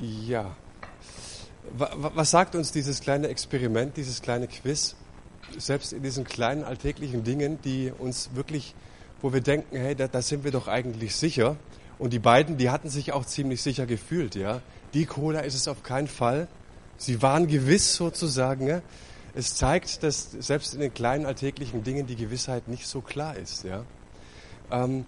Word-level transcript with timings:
Ja. 0.00 0.56
Was 1.72 2.30
sagt 2.30 2.54
uns 2.54 2.72
dieses 2.72 3.00
kleine 3.00 3.28
Experiment, 3.28 3.96
dieses 3.96 4.22
kleine 4.22 4.48
Quiz? 4.48 4.96
Selbst 5.58 5.92
in 5.92 6.02
diesen 6.02 6.24
kleinen 6.24 6.64
alltäglichen 6.64 7.22
Dingen, 7.24 7.60
die 7.62 7.92
uns 7.96 8.30
wirklich, 8.34 8.74
wo 9.20 9.32
wir 9.32 9.40
denken, 9.40 9.76
hey, 9.76 9.94
da, 9.94 10.08
da 10.08 10.22
sind 10.22 10.44
wir 10.44 10.52
doch 10.52 10.68
eigentlich 10.68 11.14
sicher. 11.14 11.56
Und 11.98 12.12
die 12.12 12.18
beiden, 12.18 12.56
die 12.56 12.70
hatten 12.70 12.88
sich 12.88 13.12
auch 13.12 13.26
ziemlich 13.26 13.60
sicher 13.62 13.84
gefühlt, 13.86 14.34
ja. 14.34 14.62
Die 14.94 15.06
Cola 15.06 15.40
ist 15.40 15.54
es 15.54 15.68
auf 15.68 15.82
keinen 15.82 16.08
Fall. 16.08 16.48
Sie 16.96 17.22
waren 17.22 17.46
gewiss 17.46 17.94
sozusagen. 17.94 18.66
Ja? 18.66 18.80
Es 19.34 19.54
zeigt, 19.54 20.02
dass 20.02 20.30
selbst 20.32 20.74
in 20.74 20.80
den 20.80 20.94
kleinen 20.94 21.26
alltäglichen 21.26 21.84
Dingen 21.84 22.06
die 22.06 22.16
Gewissheit 22.16 22.68
nicht 22.68 22.86
so 22.86 23.00
klar 23.00 23.36
ist, 23.36 23.64
ja. 23.64 23.84
Ähm, 24.70 25.04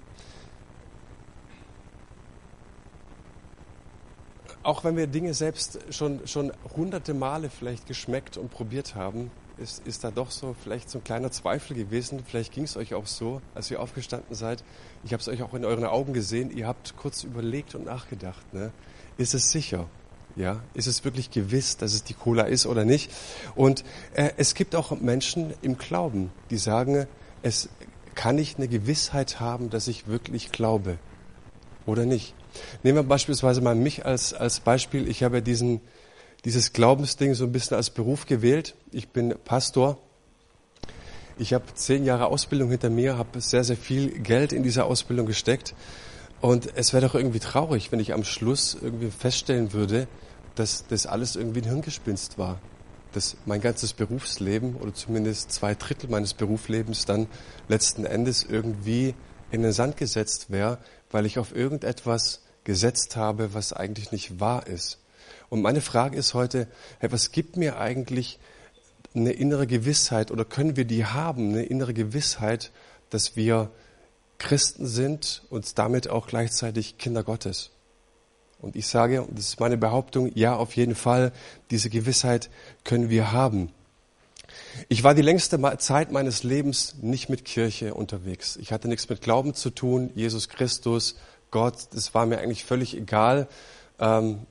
auch 4.63 4.85
wenn 4.85 4.97
wir 4.97 5.07
Dinge 5.07 5.35
selbst 5.35 5.79
schon, 5.91 6.27
schon 6.27 6.53
hunderte 6.77 7.15
Male 7.15 7.51
vielleicht 7.51 7.87
geschmeckt 7.87 8.37
und 8.37 8.51
probiert 8.51 8.95
haben, 8.95 9.31
ist, 9.59 9.87
ist 9.87 10.05
da 10.05 10.11
doch 10.11 10.31
so 10.31 10.55
vielleicht 10.63 10.91
so 10.91 10.99
ein 10.99 11.05
kleiner 11.05 11.31
Zweifel 11.31 11.77
gewesen. 11.77 12.23
Vielleicht 12.27 12.53
ging 12.53 12.65
es 12.65 12.77
euch 12.77 12.95
auch 12.95 13.07
so, 13.07 13.41
als 13.55 13.71
ihr 13.71 13.81
aufgestanden 13.81 14.35
seid. 14.35 14.65
Ich 15.05 15.13
habe 15.13 15.21
es 15.21 15.29
euch 15.29 15.43
auch 15.43 15.55
in 15.55 15.65
euren 15.65 15.85
Augen 15.85 16.13
gesehen. 16.13 16.51
Ihr 16.51 16.67
habt 16.67 16.97
kurz 16.97 17.25
überlegt 17.25 17.75
und 17.75 17.85
nachgedacht. 17.85 18.53
Ne? 18.53 18.73
Ist 19.17 19.35
es 19.35 19.51
sicher? 19.51 19.89
Ja, 20.35 20.63
ist 20.73 20.87
es 20.87 21.05
wirklich 21.05 21.31
gewiss, 21.31 21.77
dass 21.77 21.93
es 21.93 22.05
die 22.05 22.15
Cola 22.15 22.45
ist 22.45 22.65
oder 22.65 22.87
nicht? 22.87 23.13
Und 23.55 23.85
äh, 24.15 24.31
es 24.39 24.55
gibt 24.55 24.75
auch 24.75 24.99
Menschen 24.99 25.53
im 25.61 25.77
Glauben, 25.77 26.31
die 26.49 26.57
sagen, 26.57 27.07
es 27.43 27.69
kann 28.15 28.39
ich 28.39 28.57
eine 28.57 28.69
Gewissheit 28.69 29.41
haben, 29.41 29.69
dass 29.69 29.89
ich 29.89 30.07
wirklich 30.07 30.51
glaube 30.51 30.99
oder 31.85 32.07
nicht. 32.07 32.35
Nehmen 32.83 32.99
wir 32.99 33.03
beispielsweise 33.03 33.61
mal 33.61 33.75
mich 33.75 34.05
als, 34.05 34.35
als 34.35 34.61
Beispiel. 34.61 35.09
Ich 35.09 35.23
habe 35.23 35.43
diesen, 35.43 35.81
dieses 36.45 36.73
Glaubensding 36.73 37.35
so 37.35 37.45
ein 37.45 37.53
bisschen 37.53 37.77
als 37.77 37.91
Beruf 37.91 38.27
gewählt. 38.27 38.75
Ich 38.91 39.09
bin 39.09 39.35
Pastor. 39.45 39.99
Ich 41.39 41.55
habe 41.55 41.65
zehn 41.75 42.05
Jahre 42.05 42.27
Ausbildung 42.27 42.71
hinter 42.71 42.91
mir, 42.91 43.17
habe 43.17 43.41
sehr, 43.41 43.65
sehr 43.65 43.77
viel 43.77 44.11
Geld 44.11 44.53
in 44.53 44.63
diese 44.63 44.85
Ausbildung 44.85 45.27
gesteckt. 45.27 45.75
Und 46.41 46.77
es 46.77 46.93
wäre 46.93 47.07
doch 47.07 47.15
irgendwie 47.15 47.39
traurig, 47.39 47.93
wenn 47.93 48.01
ich 48.01 48.13
am 48.13 48.25
Schluss 48.25 48.77
irgendwie 48.81 49.11
feststellen 49.11 49.73
würde, 49.73 50.09
dass 50.55 50.87
das 50.87 51.07
alles 51.07 51.37
irgendwie 51.37 51.61
ein 51.61 51.69
Hirngespinst 51.69 52.37
war. 52.37 52.61
Dass 53.13 53.37
mein 53.47 53.61
ganzes 53.61 53.93
Berufsleben 53.93 54.77
oder 54.77 54.93
zumindest 54.93 55.53
zwei 55.53 55.75
Drittel 55.75 56.11
meines 56.11 56.35
Berufslebens 56.35 57.05
dann 57.05 57.29
letzten 57.69 58.05
Endes 58.05 58.45
irgendwie 58.45 59.15
in 59.51 59.63
den 59.63 59.73
Sand 59.73 59.97
gesetzt 59.97 60.51
wäre, 60.51 60.79
weil 61.11 61.27
ich 61.27 61.39
auf 61.39 61.55
irgendetwas 61.55 62.42
gesetzt 62.65 63.17
habe, 63.17 63.55
was 63.55 63.73
eigentlich 63.73 64.13
nicht 64.13 64.41
wahr 64.41 64.67
ist. 64.67 64.99
Und 65.49 65.63
meine 65.63 65.81
Frage 65.81 66.17
ist 66.17 66.35
heute, 66.35 66.69
hey, 66.99 67.13
was 67.13 67.33
gibt 67.33 67.57
mir 67.57 67.79
eigentlich 67.79 68.39
eine 69.15 69.33
innere 69.33 69.67
Gewissheit 69.67 70.31
oder 70.31 70.45
können 70.45 70.77
wir 70.77 70.85
die 70.85 71.05
haben, 71.05 71.51
eine 71.51 71.65
innere 71.65 71.93
Gewissheit, 71.93 72.73
dass 73.11 73.37
wir 73.37 73.71
Christen 74.39 74.87
sind 74.87 75.43
und 75.51 75.79
damit 75.79 76.09
auch 76.09 76.27
gleichzeitig 76.27 76.99
Kinder 76.99 77.23
Gottes? 77.23 77.71
Und 78.61 78.77
ich 78.77 78.87
sage, 78.87 79.23
und 79.23 79.37
das 79.37 79.49
ist 79.49 79.61
meine 79.61 79.77
Behauptung, 79.77 80.31
ja, 80.35 80.55
auf 80.57 80.77
jeden 80.77 80.95
Fall, 80.95 81.33
diese 81.71 81.91
Gewissheit 81.91 82.49
können 82.85 83.11
wir 83.11 83.33
haben. 83.33 83.73
Ich 84.89 85.03
war 85.03 85.15
die 85.15 85.23
längste 85.23 85.61
Zeit 85.79 86.13
meines 86.13 86.45
Lebens 86.45 86.97
nicht 87.03 87.29
mit 87.29 87.45
Kirche 87.45 87.95
unterwegs. 87.95 88.57
Ich 88.57 88.73
hatte 88.73 88.89
nichts 88.89 89.09
mit 89.09 89.21
Glauben 89.21 89.55
zu 89.55 89.71
tun, 89.71 90.11
Jesus 90.15 90.49
Christus, 90.49 91.17
Gott, 91.53 91.89
das 91.93 92.15
war 92.15 92.27
mir 92.27 92.39
eigentlich 92.39 92.65
völlig 92.65 92.97
egal. 92.97 93.47
Ähm, 94.01 94.47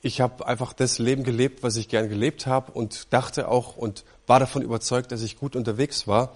ich 0.00 0.20
habe 0.20 0.46
einfach 0.46 0.72
das 0.72 0.98
Leben 0.98 1.24
gelebt, 1.24 1.62
was 1.62 1.76
ich 1.76 1.88
gern 1.88 2.08
gelebt 2.08 2.46
habe 2.46 2.72
und 2.72 3.12
dachte 3.12 3.48
auch 3.48 3.76
und 3.76 4.04
war 4.26 4.38
davon 4.38 4.62
überzeugt, 4.62 5.10
dass 5.10 5.22
ich 5.22 5.38
gut 5.38 5.56
unterwegs 5.56 6.06
war. 6.06 6.34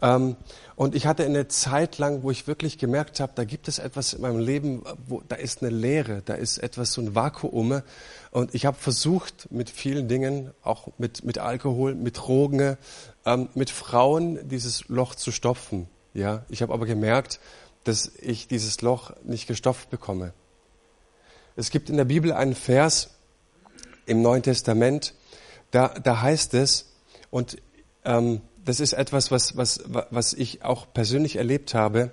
Ähm, 0.00 0.36
und 0.74 0.94
ich 0.94 1.06
hatte 1.06 1.24
eine 1.24 1.48
Zeit 1.48 1.98
lang, 1.98 2.22
wo 2.22 2.30
ich 2.30 2.46
wirklich 2.46 2.78
gemerkt 2.78 3.20
habe, 3.20 3.32
da 3.34 3.44
gibt 3.44 3.68
es 3.68 3.78
etwas 3.78 4.14
in 4.14 4.22
meinem 4.22 4.38
Leben, 4.38 4.82
wo 5.06 5.22
da 5.28 5.36
ist 5.36 5.62
eine 5.62 5.70
Leere, 5.70 6.22
da 6.24 6.34
ist 6.34 6.58
etwas 6.58 6.92
so 6.92 7.00
ein 7.00 7.14
Vakuum. 7.14 7.82
Und 8.30 8.54
ich 8.54 8.64
habe 8.64 8.76
versucht, 8.76 9.50
mit 9.50 9.70
vielen 9.70 10.08
Dingen, 10.08 10.50
auch 10.62 10.88
mit, 10.98 11.24
mit 11.24 11.38
Alkohol, 11.38 11.94
mit 11.94 12.18
Drogen, 12.18 12.76
ähm, 13.24 13.48
mit 13.54 13.70
Frauen, 13.70 14.48
dieses 14.48 14.88
Loch 14.88 15.14
zu 15.14 15.32
stopfen. 15.32 15.88
Ja, 16.14 16.44
ich 16.48 16.62
habe 16.62 16.72
aber 16.72 16.86
gemerkt, 16.86 17.40
dass 17.88 18.12
ich 18.20 18.48
dieses 18.48 18.80
Loch 18.82 19.12
nicht 19.24 19.46
gestopft 19.46 19.90
bekomme. 19.90 20.32
Es 21.56 21.70
gibt 21.70 21.88
in 21.88 21.96
der 21.96 22.04
Bibel 22.04 22.32
einen 22.32 22.54
Vers 22.54 23.10
im 24.06 24.22
Neuen 24.22 24.42
Testament, 24.42 25.14
da, 25.70 25.88
da 25.88 26.20
heißt 26.20 26.54
es, 26.54 26.92
und 27.30 27.56
ähm, 28.04 28.40
das 28.64 28.80
ist 28.80 28.92
etwas, 28.92 29.30
was, 29.30 29.56
was, 29.56 29.80
was 29.86 30.32
ich 30.32 30.64
auch 30.64 30.92
persönlich 30.92 31.36
erlebt 31.36 31.74
habe. 31.74 32.10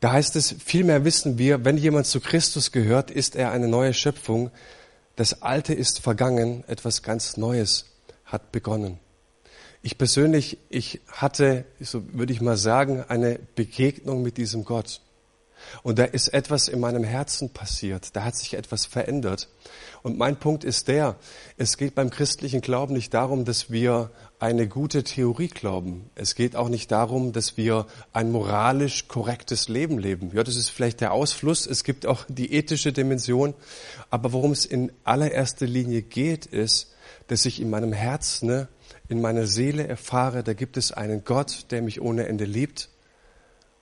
Da 0.00 0.12
heißt 0.12 0.36
es, 0.36 0.54
vielmehr 0.64 1.04
wissen 1.04 1.38
wir, 1.38 1.64
wenn 1.64 1.76
jemand 1.76 2.06
zu 2.06 2.20
Christus 2.20 2.72
gehört, 2.72 3.10
ist 3.10 3.36
er 3.36 3.50
eine 3.50 3.68
neue 3.68 3.94
Schöpfung. 3.94 4.50
Das 5.16 5.42
Alte 5.42 5.74
ist 5.74 6.00
vergangen, 6.00 6.64
etwas 6.68 7.02
ganz 7.02 7.36
Neues 7.36 7.86
hat 8.24 8.52
begonnen. 8.52 8.98
Ich 9.82 9.96
persönlich, 9.96 10.58
ich 10.68 11.00
hatte, 11.06 11.64
so 11.80 12.02
würde 12.12 12.32
ich 12.32 12.40
mal 12.40 12.56
sagen, 12.56 13.04
eine 13.08 13.38
Begegnung 13.54 14.22
mit 14.22 14.36
diesem 14.36 14.64
Gott. 14.64 15.00
Und 15.82 15.98
da 15.98 16.04
ist 16.04 16.28
etwas 16.28 16.68
in 16.68 16.80
meinem 16.80 17.04
Herzen 17.04 17.50
passiert. 17.50 18.14
Da 18.16 18.24
hat 18.24 18.36
sich 18.36 18.54
etwas 18.54 18.86
verändert. 18.86 19.48
Und 20.02 20.16
mein 20.16 20.36
Punkt 20.36 20.64
ist 20.64 20.88
der, 20.88 21.16
es 21.56 21.76
geht 21.76 21.94
beim 21.94 22.10
christlichen 22.10 22.60
Glauben 22.60 22.94
nicht 22.94 23.12
darum, 23.12 23.44
dass 23.44 23.70
wir 23.70 24.10
eine 24.38 24.68
gute 24.68 25.02
Theorie 25.02 25.48
glauben. 25.48 26.10
Es 26.14 26.34
geht 26.34 26.54
auch 26.54 26.68
nicht 26.68 26.92
darum, 26.92 27.32
dass 27.32 27.56
wir 27.56 27.86
ein 28.12 28.30
moralisch 28.30 29.08
korrektes 29.08 29.68
Leben 29.68 29.98
leben. 29.98 30.30
Ja, 30.32 30.44
das 30.44 30.56
ist 30.56 30.70
vielleicht 30.70 31.00
der 31.00 31.12
Ausfluss. 31.12 31.66
Es 31.66 31.82
gibt 31.82 32.06
auch 32.06 32.24
die 32.28 32.52
ethische 32.52 32.92
Dimension. 32.92 33.54
Aber 34.10 34.32
worum 34.32 34.52
es 34.52 34.64
in 34.64 34.92
allererster 35.04 35.66
Linie 35.66 36.02
geht, 36.02 36.46
ist, 36.46 36.92
dass 37.28 37.46
ich 37.46 37.60
in 37.60 37.70
meinem 37.70 37.92
Herzen, 37.92 38.48
ne, 38.48 38.68
in 39.08 39.20
meiner 39.20 39.46
Seele 39.46 39.86
erfahre, 39.86 40.42
da 40.42 40.54
gibt 40.54 40.76
es 40.76 40.92
einen 40.92 41.24
Gott, 41.24 41.66
der 41.70 41.82
mich 41.82 42.00
ohne 42.00 42.26
Ende 42.26 42.44
liebt 42.44 42.88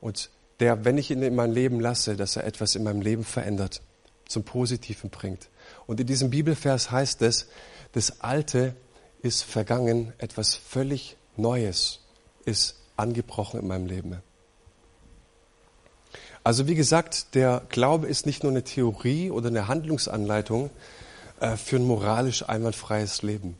und 0.00 0.30
der, 0.60 0.84
wenn 0.84 0.98
ich 0.98 1.10
ihn 1.10 1.22
in 1.22 1.34
mein 1.34 1.52
Leben 1.52 1.80
lasse, 1.80 2.16
dass 2.16 2.36
er 2.36 2.44
etwas 2.44 2.74
in 2.74 2.82
meinem 2.82 3.00
Leben 3.00 3.24
verändert, 3.24 3.82
zum 4.26 4.44
Positiven 4.44 5.10
bringt. 5.10 5.48
Und 5.86 6.00
in 6.00 6.06
diesem 6.06 6.30
Bibelvers 6.30 6.90
heißt 6.90 7.22
es, 7.22 7.48
das 7.92 8.20
Alte 8.20 8.74
ist 9.22 9.42
vergangen, 9.42 10.12
etwas 10.18 10.54
völlig 10.54 11.16
Neues 11.36 12.00
ist 12.44 12.76
angebrochen 12.96 13.60
in 13.60 13.66
meinem 13.66 13.86
Leben. 13.86 14.22
Also 16.42 16.68
wie 16.68 16.74
gesagt, 16.74 17.34
der 17.34 17.62
Glaube 17.68 18.06
ist 18.06 18.24
nicht 18.24 18.42
nur 18.42 18.52
eine 18.52 18.62
Theorie 18.62 19.30
oder 19.30 19.48
eine 19.48 19.68
Handlungsanleitung 19.68 20.70
äh, 21.40 21.56
für 21.56 21.76
ein 21.76 21.84
moralisch 21.84 22.48
einwandfreies 22.48 23.22
Leben. 23.22 23.56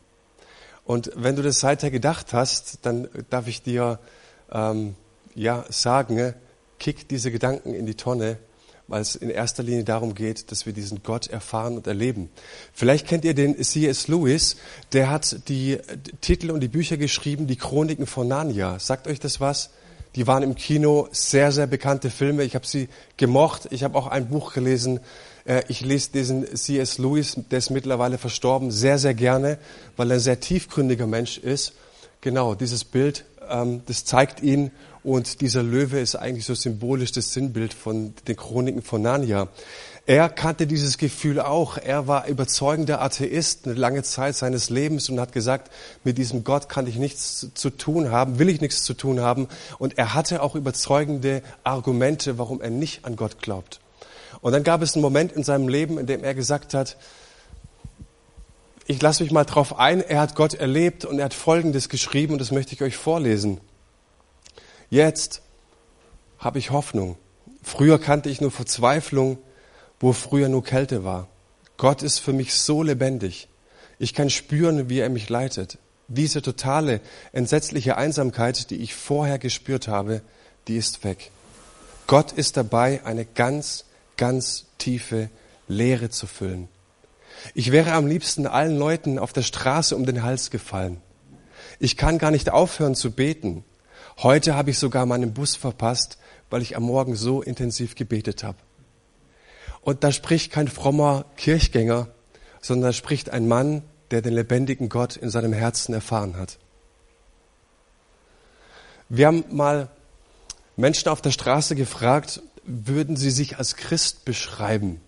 Und 0.85 1.11
wenn 1.17 1.37
du 1.37 1.43
das 1.43 1.61
seither 1.61 1.91
gedacht 1.91 2.33
hast, 2.33 2.79
dann 2.83 3.09
darf 3.29 3.49
ich 3.49 3.63
dir 3.63 3.99
ähm, 4.53 4.95
ja 5.35 5.65
sagen, 5.69 6.35
kick 6.79 7.09
diese 7.09 7.31
Gedanken 7.31 7.75
in 7.75 7.87
die 7.87 7.97
Tonne, 7.97 8.39
weil 8.89 9.03
es 9.03 9.17
in 9.17 9.31
erster 9.31 9.63
Linie 9.65 9.85
darum 9.85 10.15
geht, 10.15 10.53
dass 10.53 10.65
wir 10.65 10.73
diesen 10.73 11.03
Gott 11.03 11.27
erfahren 11.27 11.77
und 11.77 11.87
erleben. 11.89 12.31
Vielleicht 12.73 13.09
kennt 13.09 13.25
ihr 13.25 13.35
den 13.35 13.61
C.S. 13.63 14.07
Lewis, 14.07 14.57
der 14.93 15.11
hat 15.11 15.49
die 15.49 15.79
Titel 16.21 16.53
und 16.53 16.61
die 16.61 16.69
Bücher 16.69 16.97
geschrieben, 16.97 17.49
die 17.49 17.57
Chroniken 17.57 18.07
von 18.07 18.29
Narnia. 18.29 18.79
Sagt 18.79 19.09
euch 19.09 19.19
das 19.19 19.41
was? 19.41 19.71
Die 20.17 20.27
waren 20.27 20.43
im 20.43 20.55
Kino 20.55 21.09
sehr, 21.13 21.53
sehr 21.53 21.67
bekannte 21.67 22.11
Filme. 22.11 22.43
Ich 22.43 22.55
habe 22.55 22.67
sie 22.67 22.89
gemocht. 23.19 23.69
Ich 23.71 23.85
habe 23.85 23.97
auch 23.99 24.07
ein 24.07 24.29
Buch 24.29 24.55
gelesen. 24.55 25.01
Äh, 25.45 25.63
ich 25.69 25.83
lese 25.83 26.11
diesen 26.13 26.57
C.S. 26.57 26.97
Lewis, 26.97 27.37
der 27.51 27.59
ist 27.59 27.71
mittlerweile 27.71 28.17
verstorben, 28.17 28.71
sehr, 28.71 28.99
sehr 28.99 29.15
gerne, 29.15 29.59
weil 29.97 30.11
er 30.11 30.15
ein 30.15 30.21
sehr 30.21 30.41
tiefgründiger 30.41 31.07
Mensch 31.07 31.37
ist. 31.39 31.75
Genau, 32.23 32.55
dieses 32.55 32.85
Bild, 32.85 33.27
ähm, 33.49 33.83
das 33.87 34.07
zeigt 34.07 34.43
ihn 34.43 34.71
und 35.05 35.41
dieser 35.43 35.63
Löwe 35.63 36.01
ist 36.01 36.17
eigentlich 36.17 36.47
so 36.47 36.55
symbolisch 36.55 37.13
das 37.13 37.33
Sinnbild 37.33 37.75
von 37.75 38.15
den 38.27 38.37
Chroniken 38.37 38.83
von 38.83 39.03
Narnia. 39.03 39.49
Er 40.09 40.29
kannte 40.29 40.69
dieses 40.69 40.99
Gefühl 40.99 41.41
auch. 41.41 41.79
Er 41.79 42.07
war 42.07 42.29
überzeugender 42.29 43.03
Atheist 43.03 43.67
eine 43.67 43.75
lange 43.75 44.05
Zeit 44.05 44.37
seines 44.37 44.71
Lebens 44.71 45.11
und 45.11 45.19
hat 45.19 45.33
gesagt, 45.33 45.73
mit 46.05 46.17
diesem 46.17 46.45
Gott 46.45 46.69
kann 46.69 46.87
ich 46.87 46.95
nichts 46.95 47.49
zu 47.55 47.71
tun 47.71 48.13
haben, 48.13 48.39
will 48.39 48.49
ich 48.49 48.61
nichts 48.61 48.85
zu 48.85 48.95
tun 48.95 49.21
haben. 49.21 49.49
Und 49.79 49.99
er 49.99 50.15
hatte 50.15 50.43
auch 50.43 50.55
überzeugende 50.55 51.43
Argumente, 51.65 52.39
warum 52.39 52.61
er 52.61 52.71
nicht 52.71 53.05
an 53.05 53.17
Gott 53.17 53.43
glaubt. 53.43 53.81
Und 54.41 54.53
dann 54.53 54.63
gab 54.63 54.81
es 54.81 54.95
einen 54.95 55.03
Moment 55.03 55.33
in 55.33 55.43
seinem 55.43 55.67
Leben, 55.67 55.99
in 55.99 56.07
dem 56.07 56.23
er 56.23 56.35
gesagt 56.35 56.73
hat, 56.73 56.97
ich 58.87 59.03
lasse 59.03 59.25
mich 59.25 59.33
mal 59.33 59.45
drauf 59.45 59.77
ein, 59.77 60.01
er 60.01 60.21
hat 60.21 60.37
Gott 60.37 60.55
erlebt 60.55 61.05
und 61.05 61.19
er 61.19 61.25
hat 61.25 61.35
Folgendes 61.35 61.89
geschrieben 61.89 62.35
und 62.35 62.39
das 62.39 62.53
möchte 62.53 62.75
ich 62.75 62.83
euch 62.83 62.97
vorlesen. 62.97 63.61
Jetzt 64.89 65.43
habe 66.39 66.61
ich 66.61 66.71
Hoffnung. 66.71 67.17
Früher 67.61 67.99
kannte 67.99 68.29
ich 68.29 68.41
nur 68.41 68.53
Verzweiflung, 68.53 69.39
wo 70.01 70.13
früher 70.13 70.49
nur 70.49 70.65
Kälte 70.65 71.05
war. 71.05 71.29
Gott 71.77 72.03
ist 72.03 72.19
für 72.19 72.33
mich 72.33 72.55
so 72.55 72.83
lebendig. 72.83 73.49
Ich 73.99 74.15
kann 74.15 74.31
spüren, 74.31 74.89
wie 74.89 75.01
er 75.01 75.09
mich 75.09 75.29
leitet. 75.29 75.79
Diese 76.09 76.43
totale, 76.43 77.01
entsetzliche 77.33 77.97
Einsamkeit, 77.97 78.71
die 78.71 78.77
ich 78.77 78.95
vorher 78.95 79.39
gespürt 79.39 79.89
habe, 79.89 80.23
die 80.69 80.77
ist 80.77 81.05
weg. 81.05 81.31
Gott 82.07 82.33
ist 82.33 82.57
dabei, 82.57 83.05
eine 83.05 83.25
ganz, 83.25 83.85
ganz 84.17 84.67
tiefe 84.79 85.29
Leere 85.67 86.11
zu 86.11 86.27
füllen. 86.27 86.69
Ich 87.55 87.73
wäre 87.73 87.93
am 87.93 88.07
liebsten 88.07 88.47
allen 88.47 88.79
Leuten 88.79 89.19
auf 89.19 89.33
der 89.33 89.43
Straße 89.43 89.97
um 89.97 90.07
den 90.07 90.23
Hals 90.23 90.51
gefallen. 90.51 91.01
Ich 91.79 91.97
kann 91.97 92.19
gar 92.19 92.31
nicht 92.31 92.51
aufhören 92.51 92.95
zu 92.95 93.11
beten. 93.11 93.65
Heute 94.19 94.55
habe 94.55 94.71
ich 94.71 94.79
sogar 94.79 95.05
meinen 95.05 95.35
Bus 95.35 95.57
verpasst, 95.57 96.19
weil 96.49 96.63
ich 96.63 96.77
am 96.77 96.85
Morgen 96.85 97.17
so 97.17 97.43
intensiv 97.43 97.97
gebetet 97.97 98.45
habe. 98.45 98.59
Und 99.87 100.03
da 100.03 100.11
spricht 100.11 100.51
kein 100.51 100.67
frommer 100.67 101.27
Kirchgänger, 101.37 102.09
sondern 102.61 102.89
da 102.89 102.93
spricht 102.93 103.31
ein 103.31 103.47
Mann, 103.47 103.83
der 104.11 104.21
den 104.21 104.33
lebendigen 104.33 104.89
Gott 104.89 105.15
in 105.17 105.31
seinem 105.31 105.53
Herzen 105.53 105.95
erfahren 105.95 106.37
hat. 106.37 106.59
Wir 109.09 109.29
haben 109.29 109.45
mal 109.53 109.89
Menschen 110.75 111.09
auf 111.09 111.23
der 111.23 111.31
Straße 111.31 111.77
gefragt, 111.77 112.43
würden 112.65 113.15
sie 113.15 113.31
sich 113.31 113.59
als 113.59 113.77
Christ 113.77 114.25
beschreiben? 114.25 115.01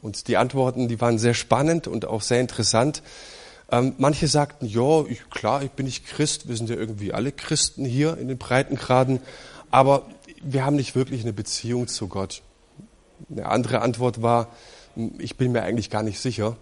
Und 0.00 0.28
die 0.28 0.38
Antworten, 0.38 0.88
die 0.88 0.98
waren 1.02 1.18
sehr 1.18 1.34
spannend 1.34 1.86
und 1.86 2.06
auch 2.06 2.22
sehr 2.22 2.40
interessant. 2.40 3.02
Ähm, 3.70 3.96
manche 3.98 4.28
sagten, 4.28 4.64
ja, 4.64 5.04
ich, 5.10 5.28
klar, 5.28 5.62
ich 5.62 5.72
bin 5.72 5.84
nicht 5.84 6.06
Christ, 6.06 6.48
wir 6.48 6.56
sind 6.56 6.70
ja 6.70 6.76
irgendwie 6.76 7.12
alle 7.12 7.32
Christen 7.32 7.84
hier 7.84 8.16
in 8.16 8.28
den 8.28 8.38
Breitengraden, 8.38 9.20
aber 9.70 10.06
wir 10.42 10.64
haben 10.64 10.76
nicht 10.76 10.94
wirklich 10.94 11.20
eine 11.20 11.34
Beziehung 11.34 11.86
zu 11.86 12.08
Gott. 12.08 12.40
Eine 13.28 13.46
andere 13.46 13.82
Antwort 13.82 14.22
war, 14.22 14.48
ich 15.18 15.36
bin 15.36 15.52
mir 15.52 15.62
eigentlich 15.62 15.90
gar 15.90 16.02
nicht 16.02 16.20
sicher. 16.20 16.56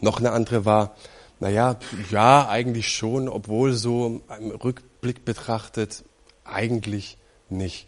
Noch 0.00 0.18
eine 0.18 0.32
andere 0.32 0.64
war, 0.64 0.96
naja, 1.38 1.76
ja, 2.10 2.48
eigentlich 2.48 2.88
schon, 2.88 3.28
obwohl 3.28 3.72
so 3.72 4.22
im 4.38 4.50
Rückblick 4.50 5.24
betrachtet, 5.24 6.04
eigentlich 6.44 7.18
nicht. 7.50 7.86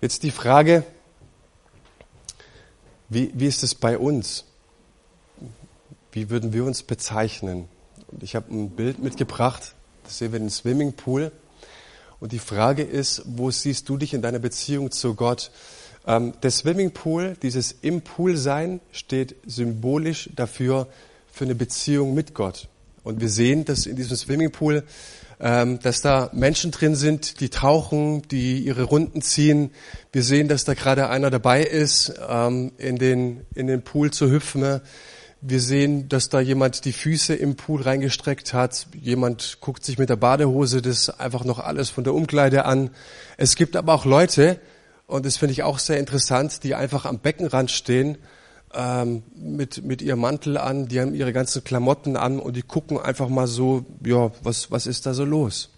Jetzt 0.00 0.22
die 0.22 0.30
Frage, 0.30 0.84
wie, 3.08 3.32
wie 3.34 3.46
ist 3.46 3.62
es 3.62 3.74
bei 3.74 3.98
uns? 3.98 4.44
Wie 6.12 6.30
würden 6.30 6.52
wir 6.52 6.64
uns 6.64 6.82
bezeichnen? 6.82 7.68
Und 8.08 8.22
ich 8.22 8.36
habe 8.36 8.52
ein 8.54 8.70
Bild 8.70 8.98
mitgebracht, 9.00 9.74
das 10.04 10.18
sehen 10.18 10.32
wir 10.32 10.38
den 10.38 10.50
Swimmingpool. 10.50 11.32
Und 12.20 12.32
die 12.32 12.38
Frage 12.38 12.82
ist, 12.82 13.22
wo 13.26 13.50
siehst 13.50 13.88
du 13.88 13.96
dich 13.96 14.14
in 14.14 14.22
deiner 14.22 14.38
Beziehung 14.38 14.90
zu 14.90 15.14
Gott? 15.14 15.50
Ähm, 16.06 16.34
der 16.42 16.50
Swimmingpool, 16.50 17.36
dieses 17.42 17.74
im 17.82 18.02
Pool 18.02 18.36
sein, 18.36 18.80
steht 18.92 19.34
symbolisch 19.44 20.30
dafür 20.34 20.86
für 21.32 21.44
eine 21.44 21.54
Beziehung 21.54 22.14
mit 22.14 22.32
Gott. 22.32 22.68
Und 23.02 23.20
wir 23.20 23.28
sehen, 23.28 23.64
dass 23.64 23.86
in 23.86 23.96
diesem 23.96 24.16
Swimmingpool, 24.16 24.84
ähm, 25.40 25.78
dass 25.80 26.00
da 26.02 26.30
Menschen 26.32 26.70
drin 26.70 26.94
sind, 26.94 27.40
die 27.40 27.50
tauchen, 27.50 28.22
die 28.28 28.60
ihre 28.60 28.84
Runden 28.84 29.20
ziehen. 29.20 29.70
Wir 30.12 30.22
sehen, 30.22 30.48
dass 30.48 30.64
da 30.64 30.74
gerade 30.74 31.10
einer 31.10 31.30
dabei 31.30 31.62
ist, 31.62 32.14
ähm, 32.28 32.72
in 32.78 32.96
den 32.96 33.40
in 33.54 33.66
den 33.66 33.82
Pool 33.82 34.12
zu 34.12 34.30
hüpfen. 34.30 34.80
Wir 35.42 35.60
sehen, 35.60 36.08
dass 36.08 36.30
da 36.30 36.40
jemand 36.40 36.84
die 36.84 36.92
Füße 36.92 37.34
im 37.34 37.56
Pool 37.56 37.82
reingestreckt 37.82 38.54
hat. 38.54 38.86
Jemand 39.00 39.58
guckt 39.60 39.84
sich 39.84 39.98
mit 39.98 40.08
der 40.08 40.16
Badehose 40.16 40.82
das 40.82 41.10
einfach 41.20 41.44
noch 41.44 41.58
alles 41.58 41.90
von 41.90 42.04
der 42.04 42.14
Umkleide 42.14 42.64
an. 42.64 42.90
Es 43.36 43.54
gibt 43.54 43.76
aber 43.76 43.92
auch 43.92 44.06
Leute, 44.06 44.58
und 45.06 45.24
das 45.24 45.36
finde 45.36 45.52
ich 45.52 45.62
auch 45.62 45.78
sehr 45.78 45.98
interessant, 45.98 46.64
die 46.64 46.74
einfach 46.74 47.04
am 47.04 47.18
Beckenrand 47.18 47.70
stehen, 47.70 48.18
ähm, 48.74 49.22
mit, 49.34 49.84
mit 49.84 50.02
ihrem 50.02 50.20
Mantel 50.20 50.58
an, 50.58 50.88
die 50.88 51.00
haben 51.00 51.14
ihre 51.14 51.32
ganzen 51.32 51.62
Klamotten 51.62 52.16
an 52.16 52.40
und 52.40 52.56
die 52.56 52.62
gucken 52.62 52.98
einfach 52.98 53.28
mal 53.28 53.46
so, 53.46 53.86
ja, 54.04 54.32
was, 54.42 54.70
was 54.70 54.86
ist 54.86 55.06
da 55.06 55.14
so 55.14 55.24
los? 55.24 55.70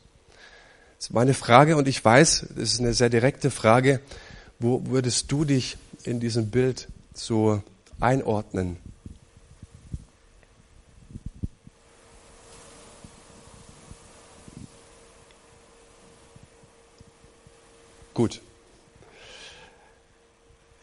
Das 0.96 1.06
ist 1.06 1.12
meine 1.12 1.34
Frage 1.34 1.76
und 1.76 1.86
ich 1.86 2.04
weiß, 2.04 2.46
das 2.56 2.72
ist 2.72 2.80
eine 2.80 2.94
sehr 2.94 3.10
direkte 3.10 3.50
Frage, 3.50 4.00
wo 4.58 4.82
würdest 4.86 5.30
du 5.30 5.44
dich 5.44 5.76
in 6.02 6.18
diesem 6.18 6.50
Bild 6.50 6.88
so 7.14 7.62
einordnen? 8.00 8.78
Gut. 18.14 18.40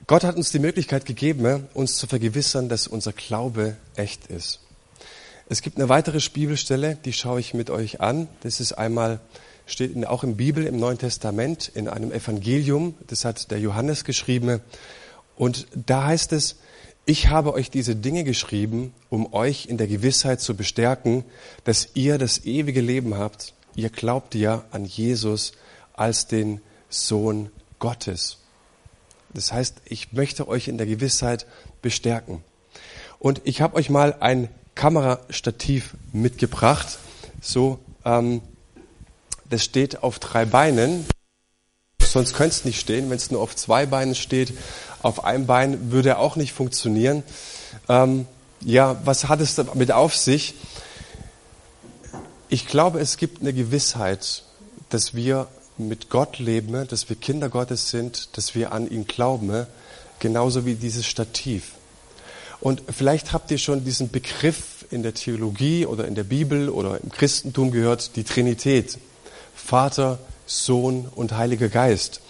Gott 0.07 0.23
hat 0.23 0.35
uns 0.35 0.51
die 0.51 0.59
Möglichkeit 0.59 1.05
gegeben, 1.05 1.67
uns 1.73 1.97
zu 1.97 2.05
vergewissern, 2.05 2.69
dass 2.69 2.87
unser 2.87 3.11
Glaube 3.11 3.75
echt 3.95 4.27
ist. 4.27 4.59
Es 5.49 5.63
gibt 5.63 5.77
eine 5.77 5.89
weitere 5.89 6.19
Bibelstelle, 6.29 6.95
die 6.95 7.11
schaue 7.11 7.39
ich 7.39 7.55
mit 7.55 7.71
euch 7.71 8.01
an. 8.01 8.27
Das 8.41 8.59
ist 8.59 8.73
einmal, 8.73 9.19
steht 9.65 10.05
auch 10.05 10.23
im 10.23 10.37
Bibel, 10.37 10.67
im 10.67 10.77
Neuen 10.77 10.99
Testament, 10.99 11.71
in 11.73 11.87
einem 11.87 12.11
Evangelium. 12.11 12.93
Das 13.07 13.25
hat 13.25 13.49
der 13.49 13.59
Johannes 13.59 14.03
geschrieben. 14.03 14.61
Und 15.35 15.65
da 15.73 16.05
heißt 16.05 16.33
es, 16.33 16.57
ich 17.07 17.29
habe 17.29 17.53
euch 17.53 17.71
diese 17.71 17.95
Dinge 17.95 18.23
geschrieben, 18.23 18.93
um 19.09 19.33
euch 19.33 19.65
in 19.65 19.77
der 19.77 19.87
Gewissheit 19.87 20.39
zu 20.39 20.55
bestärken, 20.55 21.23
dass 21.63 21.89
ihr 21.95 22.19
das 22.19 22.45
ewige 22.45 22.81
Leben 22.81 23.17
habt. 23.17 23.55
Ihr 23.75 23.89
glaubt 23.89 24.35
ja 24.35 24.65
an 24.69 24.85
Jesus 24.85 25.53
als 25.93 26.27
den 26.27 26.61
Sohn 26.89 27.49
Gottes. 27.79 28.44
Das 29.35 29.51
heißt, 29.51 29.81
ich 29.85 30.13
möchte 30.13 30.47
euch 30.47 30.67
in 30.69 30.77
der 30.77 30.87
Gewissheit 30.87 31.45
bestärken. 31.81 32.43
Und 33.19 33.41
ich 33.43 33.61
habe 33.61 33.75
euch 33.75 33.89
mal 33.89 34.15
ein 34.21 34.47
Kamerastativ 34.75 35.93
mitgebracht. 36.13 36.99
So, 37.41 37.79
ähm, 38.05 38.41
das 39.49 39.63
steht 39.63 40.03
auf 40.03 40.19
drei 40.19 40.45
Beinen. 40.45 41.05
Sonst 42.01 42.33
könnte 42.33 42.55
es 42.55 42.65
nicht 42.65 42.79
stehen. 42.79 43.09
Wenn 43.09 43.17
es 43.17 43.29
nur 43.29 43.41
auf 43.41 43.55
zwei 43.55 43.85
Beinen 43.85 44.15
steht, 44.15 44.53
auf 45.01 45.25
einem 45.25 45.45
Bein 45.45 45.91
würde 45.91 46.09
er 46.09 46.19
auch 46.19 46.37
nicht 46.37 46.53
funktionieren. 46.53 47.23
Ähm, 47.89 48.25
ja, 48.61 48.95
was 49.03 49.27
hat 49.27 49.41
es 49.41 49.55
damit 49.55 49.91
auf 49.91 50.15
sich? 50.15 50.55
Ich 52.47 52.67
glaube, 52.67 52.99
es 52.99 53.17
gibt 53.17 53.41
eine 53.41 53.53
Gewissheit, 53.53 54.43
dass 54.89 55.13
wir 55.13 55.47
mit 55.77 56.09
Gott 56.09 56.39
leben, 56.39 56.87
dass 56.87 57.09
wir 57.09 57.15
Kinder 57.15 57.49
Gottes 57.49 57.89
sind, 57.89 58.37
dass 58.37 58.55
wir 58.55 58.71
an 58.71 58.89
ihn 58.89 59.05
glauben, 59.07 59.65
genauso 60.19 60.65
wie 60.65 60.75
dieses 60.75 61.05
Stativ. 61.05 61.73
Und 62.61 62.81
vielleicht 62.89 63.33
habt 63.33 63.51
ihr 63.51 63.57
schon 63.57 63.83
diesen 63.83 64.09
Begriff 64.09 64.85
in 64.89 65.03
der 65.03 65.13
Theologie 65.13 65.85
oder 65.85 66.07
in 66.07 66.15
der 66.15 66.23
Bibel 66.23 66.69
oder 66.69 66.99
im 67.01 67.09
Christentum 67.09 67.71
gehört, 67.71 68.15
die 68.15 68.23
Trinität. 68.23 68.97
Vater, 69.53 70.19
Sohn 70.45 71.07
und 71.13 71.33
Heiliger 71.33 71.69
Geist. 71.69 72.21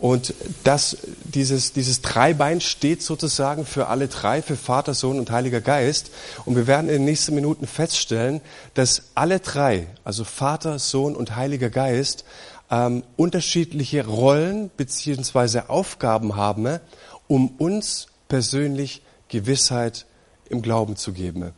Und 0.00 0.32
das, 0.64 0.96
dieses, 1.24 1.74
dieses 1.74 2.00
Dreibein 2.00 2.62
steht 2.62 3.02
sozusagen 3.02 3.66
für 3.66 3.88
alle 3.88 4.08
drei, 4.08 4.40
für 4.40 4.56
Vater, 4.56 4.94
Sohn 4.94 5.18
und 5.18 5.30
Heiliger 5.30 5.60
Geist. 5.60 6.10
Und 6.46 6.56
wir 6.56 6.66
werden 6.66 6.88
in 6.88 6.96
den 6.96 7.04
nächsten 7.04 7.34
Minuten 7.34 7.66
feststellen, 7.66 8.40
dass 8.72 9.02
alle 9.14 9.40
drei, 9.40 9.88
also 10.02 10.24
Vater, 10.24 10.78
Sohn 10.78 11.14
und 11.14 11.36
Heiliger 11.36 11.68
Geist, 11.68 12.24
ähm, 12.70 13.02
unterschiedliche 13.16 14.06
Rollen 14.06 14.70
beziehungsweise 14.76 15.68
Aufgaben 15.70 16.36
haben, 16.36 16.78
um 17.26 17.48
uns 17.58 18.06
persönlich 18.28 19.02
Gewissheit 19.28 20.06
im 20.48 20.62
Glauben 20.62 20.96
zu 20.96 21.12
geben. 21.12 21.52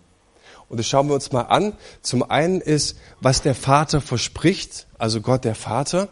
Und 0.68 0.78
das 0.78 0.86
schauen 0.86 1.08
wir 1.08 1.14
uns 1.14 1.32
mal 1.32 1.42
an. 1.42 1.74
Zum 2.00 2.22
einen 2.22 2.62
ist, 2.62 2.96
was 3.20 3.42
der 3.42 3.54
Vater 3.54 4.00
verspricht, 4.00 4.86
also 4.96 5.20
Gott 5.20 5.44
der 5.44 5.54
Vater. 5.54 6.08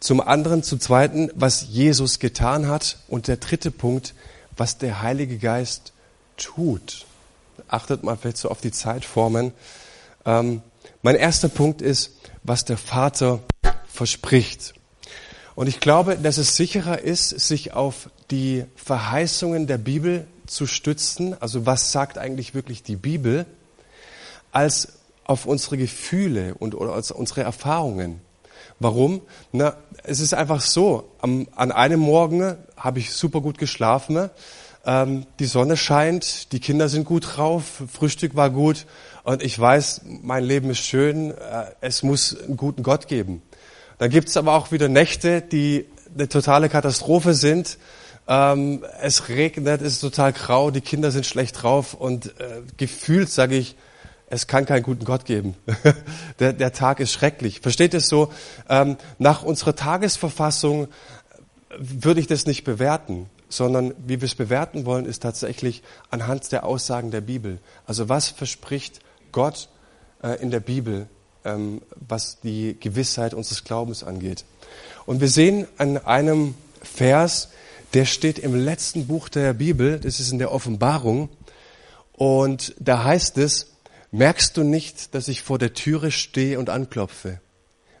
Zum 0.00 0.20
anderen, 0.20 0.64
zum 0.64 0.80
zweiten, 0.80 1.30
was 1.36 1.68
Jesus 1.68 2.18
getan 2.18 2.66
hat. 2.66 2.98
Und 3.06 3.28
der 3.28 3.36
dritte 3.36 3.70
Punkt, 3.70 4.14
was 4.56 4.78
der 4.78 5.02
Heilige 5.02 5.38
Geist 5.38 5.92
tut. 6.36 7.06
Achtet 7.68 8.02
mal 8.02 8.16
vielleicht 8.16 8.38
so 8.38 8.48
auf 8.48 8.60
die 8.60 8.72
Zeitformen. 8.72 9.52
Ähm, 10.26 10.62
mein 11.02 11.14
erster 11.14 11.48
Punkt 11.48 11.80
ist, 11.80 12.10
was 12.42 12.64
der 12.64 12.78
Vater 12.78 13.40
verspricht. 14.02 14.74
Und 15.54 15.68
ich 15.68 15.78
glaube, 15.78 16.16
dass 16.16 16.36
es 16.36 16.56
sicherer 16.56 16.98
ist, 17.02 17.28
sich 17.28 17.72
auf 17.72 18.10
die 18.32 18.64
Verheißungen 18.74 19.68
der 19.68 19.78
Bibel 19.78 20.26
zu 20.46 20.66
stützen, 20.66 21.36
also 21.40 21.66
was 21.66 21.92
sagt 21.92 22.18
eigentlich 22.18 22.52
wirklich 22.52 22.82
die 22.82 22.96
Bibel, 22.96 23.46
als 24.50 24.94
auf 25.22 25.46
unsere 25.46 25.76
Gefühle 25.76 26.56
und 26.58 26.74
oder 26.74 26.94
als 26.94 27.12
unsere 27.12 27.42
Erfahrungen. 27.42 28.20
Warum? 28.80 29.20
Na, 29.52 29.76
es 30.02 30.18
ist 30.18 30.34
einfach 30.34 30.62
so. 30.62 31.08
Am, 31.20 31.46
an 31.54 31.70
einem 31.70 32.00
Morgen 32.00 32.56
habe 32.76 32.98
ich 32.98 33.12
super 33.12 33.40
gut 33.40 33.56
geschlafen. 33.56 34.30
Ähm, 34.84 35.26
die 35.38 35.46
Sonne 35.46 35.76
scheint, 35.76 36.50
die 36.50 36.58
Kinder 36.58 36.88
sind 36.88 37.04
gut 37.04 37.36
drauf, 37.36 37.84
Frühstück 37.86 38.34
war 38.34 38.50
gut 38.50 38.86
und 39.22 39.44
ich 39.44 39.56
weiß, 39.56 40.00
mein 40.22 40.42
Leben 40.42 40.70
ist 40.70 40.80
schön. 40.80 41.30
Äh, 41.30 41.66
es 41.80 42.02
muss 42.02 42.36
einen 42.36 42.56
guten 42.56 42.82
Gott 42.82 43.06
geben. 43.06 43.42
Dann 44.02 44.10
gibt 44.10 44.30
es 44.30 44.36
aber 44.36 44.54
auch 44.54 44.72
wieder 44.72 44.88
Nächte, 44.88 45.42
die 45.42 45.86
eine 46.12 46.28
totale 46.28 46.68
Katastrophe 46.68 47.34
sind. 47.34 47.78
ähm, 48.26 48.84
es 49.00 49.28
regnet, 49.28 49.80
es 49.80 49.92
ist 49.92 50.00
total 50.00 50.32
grau, 50.32 50.72
die 50.72 50.80
Kinder 50.80 51.12
sind 51.12 51.24
schlecht 51.24 51.62
drauf 51.62 51.94
und 51.94 52.26
äh, 52.40 52.62
gefühlt 52.76 53.30
sage 53.30 53.54
ich, 53.54 53.76
es 54.26 54.48
kann 54.48 54.66
keinen 54.66 54.82
guten 54.82 55.04
Gott 55.04 55.24
geben. 55.24 55.54
der, 56.40 56.52
der 56.52 56.72
Tag 56.72 56.98
ist 56.98 57.12
schrecklich. 57.12 57.60
Versteht 57.60 57.94
es 57.94 58.08
so? 58.08 58.32
Ähm, 58.68 58.96
nach 59.20 59.44
unserer 59.44 59.76
Tagesverfassung 59.76 60.88
würde 61.78 62.18
ich 62.18 62.26
das 62.26 62.44
nicht 62.44 62.64
bewerten, 62.64 63.30
sondern 63.48 63.94
wie 64.04 64.20
wir 64.20 64.26
es 64.26 64.34
bewerten 64.34 64.84
wollen, 64.84 65.06
ist 65.06 65.22
tatsächlich 65.22 65.84
anhand 66.10 66.50
der 66.50 66.64
Aussagen 66.64 67.12
der 67.12 67.20
Bibel. 67.20 67.60
Also 67.86 68.08
was 68.08 68.30
verspricht 68.30 68.98
Gott 69.30 69.68
äh, 70.24 70.42
in 70.42 70.50
der 70.50 70.58
Bibel, 70.58 71.06
was 71.44 72.40
die 72.40 72.76
Gewissheit 72.78 73.34
unseres 73.34 73.64
Glaubens 73.64 74.04
angeht. 74.04 74.44
Und 75.06 75.20
wir 75.20 75.28
sehen 75.28 75.66
an 75.76 75.98
einem 75.98 76.54
Vers, 76.82 77.48
der 77.94 78.06
steht 78.06 78.38
im 78.38 78.54
letzten 78.54 79.06
Buch 79.06 79.28
der 79.28 79.52
Bibel, 79.52 79.98
das 80.00 80.20
ist 80.20 80.32
in 80.32 80.38
der 80.38 80.52
Offenbarung, 80.52 81.28
und 82.12 82.74
da 82.78 83.04
heißt 83.04 83.38
es, 83.38 83.72
merkst 84.10 84.56
du 84.56 84.62
nicht, 84.62 85.14
dass 85.14 85.28
ich 85.28 85.42
vor 85.42 85.58
der 85.58 85.72
Türe 85.72 86.10
stehe 86.10 86.58
und 86.58 86.70
anklopfe? 86.70 87.40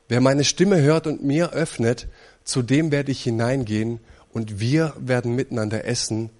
Wer 0.08 0.20
meine 0.20 0.44
Stimme 0.44 0.80
hört 0.80 1.06
und 1.06 1.24
mir 1.24 1.52
öffnet, 1.52 2.08
zu 2.44 2.62
dem 2.62 2.92
werde 2.92 3.12
ich 3.12 3.22
hineingehen 3.22 4.00
und 4.32 4.60
wir 4.60 4.94
werden 4.98 5.34
miteinander 5.34 5.84
essen, 5.84 6.30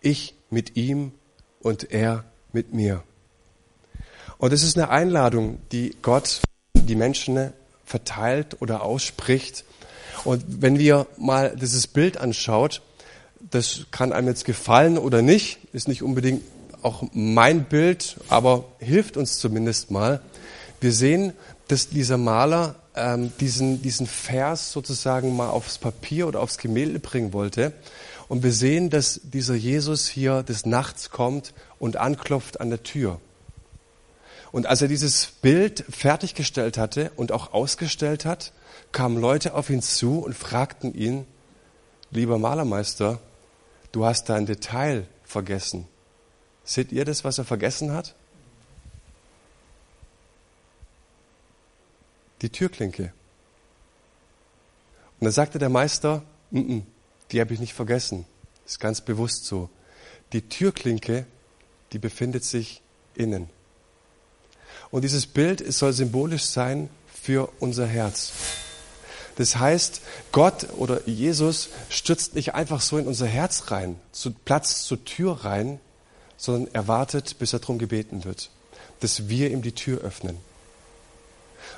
ich 0.00 0.34
mit 0.50 0.76
ihm 0.76 1.12
und 1.60 1.92
er 1.92 2.24
mit 2.52 2.72
mir. 2.72 3.02
Und 4.40 4.54
es 4.54 4.62
ist 4.62 4.78
eine 4.78 4.88
Einladung, 4.88 5.58
die 5.70 5.94
Gott 6.00 6.40
die 6.74 6.94
Menschen 6.94 7.52
verteilt 7.84 8.56
oder 8.60 8.82
ausspricht. 8.82 9.64
Und 10.24 10.42
wenn 10.46 10.78
wir 10.78 11.06
mal 11.18 11.54
dieses 11.60 11.86
Bild 11.86 12.16
anschaut, 12.16 12.80
das 13.50 13.86
kann 13.90 14.14
einem 14.14 14.28
jetzt 14.28 14.46
gefallen 14.46 14.96
oder 14.96 15.20
nicht, 15.20 15.58
ist 15.74 15.88
nicht 15.88 16.02
unbedingt 16.02 16.42
auch 16.80 17.04
mein 17.12 17.64
Bild, 17.64 18.16
aber 18.30 18.64
hilft 18.78 19.18
uns 19.18 19.38
zumindest 19.38 19.90
mal. 19.90 20.22
Wir 20.80 20.92
sehen, 20.92 21.34
dass 21.68 21.90
dieser 21.90 22.16
Maler 22.16 22.76
ähm, 22.96 23.32
diesen, 23.40 23.82
diesen 23.82 24.06
Vers 24.06 24.72
sozusagen 24.72 25.36
mal 25.36 25.50
aufs 25.50 25.76
Papier 25.76 26.26
oder 26.26 26.40
aufs 26.40 26.56
Gemälde 26.56 26.98
bringen 26.98 27.34
wollte. 27.34 27.74
Und 28.28 28.42
wir 28.42 28.52
sehen, 28.52 28.88
dass 28.88 29.20
dieser 29.22 29.54
Jesus 29.54 30.08
hier 30.08 30.42
des 30.42 30.64
Nachts 30.64 31.10
kommt 31.10 31.52
und 31.78 31.98
anklopft 31.98 32.58
an 32.58 32.70
der 32.70 32.82
Tür. 32.82 33.20
Und 34.52 34.66
als 34.66 34.82
er 34.82 34.88
dieses 34.88 35.26
Bild 35.26 35.84
fertiggestellt 35.88 36.76
hatte 36.76 37.12
und 37.16 37.32
auch 37.32 37.52
ausgestellt 37.52 38.24
hat, 38.24 38.52
kamen 38.92 39.20
Leute 39.20 39.54
auf 39.54 39.70
ihn 39.70 39.82
zu 39.82 40.18
und 40.18 40.34
fragten 40.34 40.94
ihn, 40.94 41.26
lieber 42.10 42.38
Malermeister, 42.38 43.20
du 43.92 44.04
hast 44.04 44.28
da 44.28 44.34
ein 44.34 44.46
Detail 44.46 45.06
vergessen. 45.24 45.86
Seht 46.64 46.92
ihr 46.92 47.04
das, 47.04 47.24
was 47.24 47.38
er 47.38 47.44
vergessen 47.44 47.92
hat? 47.92 48.14
Die 52.42 52.50
Türklinke. 52.50 53.12
Und 55.20 55.26
da 55.26 55.30
sagte 55.30 55.58
der 55.58 55.68
Meister, 55.68 56.22
N 56.50 56.68
-n, 56.68 56.82
die 57.30 57.40
habe 57.40 57.54
ich 57.54 57.60
nicht 57.60 57.74
vergessen. 57.74 58.24
Ist 58.66 58.80
ganz 58.80 59.00
bewusst 59.00 59.44
so. 59.44 59.68
Die 60.32 60.48
Türklinke, 60.48 61.26
die 61.92 61.98
befindet 61.98 62.44
sich 62.44 62.82
innen. 63.14 63.50
Und 64.90 65.02
dieses 65.02 65.26
Bild 65.26 65.72
soll 65.72 65.92
symbolisch 65.92 66.44
sein 66.44 66.90
für 67.22 67.50
unser 67.60 67.86
Herz. 67.86 68.32
Das 69.36 69.56
heißt, 69.56 70.02
Gott 70.32 70.66
oder 70.76 71.06
Jesus 71.08 71.68
stürzt 71.88 72.34
nicht 72.34 72.54
einfach 72.54 72.80
so 72.80 72.98
in 72.98 73.06
unser 73.06 73.26
Herz 73.26 73.70
rein, 73.70 73.96
zu 74.12 74.32
Platz 74.32 74.82
zur 74.82 75.04
Tür 75.04 75.44
rein, 75.44 75.80
sondern 76.36 76.72
er 76.74 76.88
wartet, 76.88 77.38
bis 77.38 77.52
er 77.52 77.60
darum 77.60 77.78
gebeten 77.78 78.24
wird, 78.24 78.50
dass 79.00 79.28
wir 79.28 79.50
ihm 79.50 79.62
die 79.62 79.72
Tür 79.72 80.00
öffnen. 80.00 80.36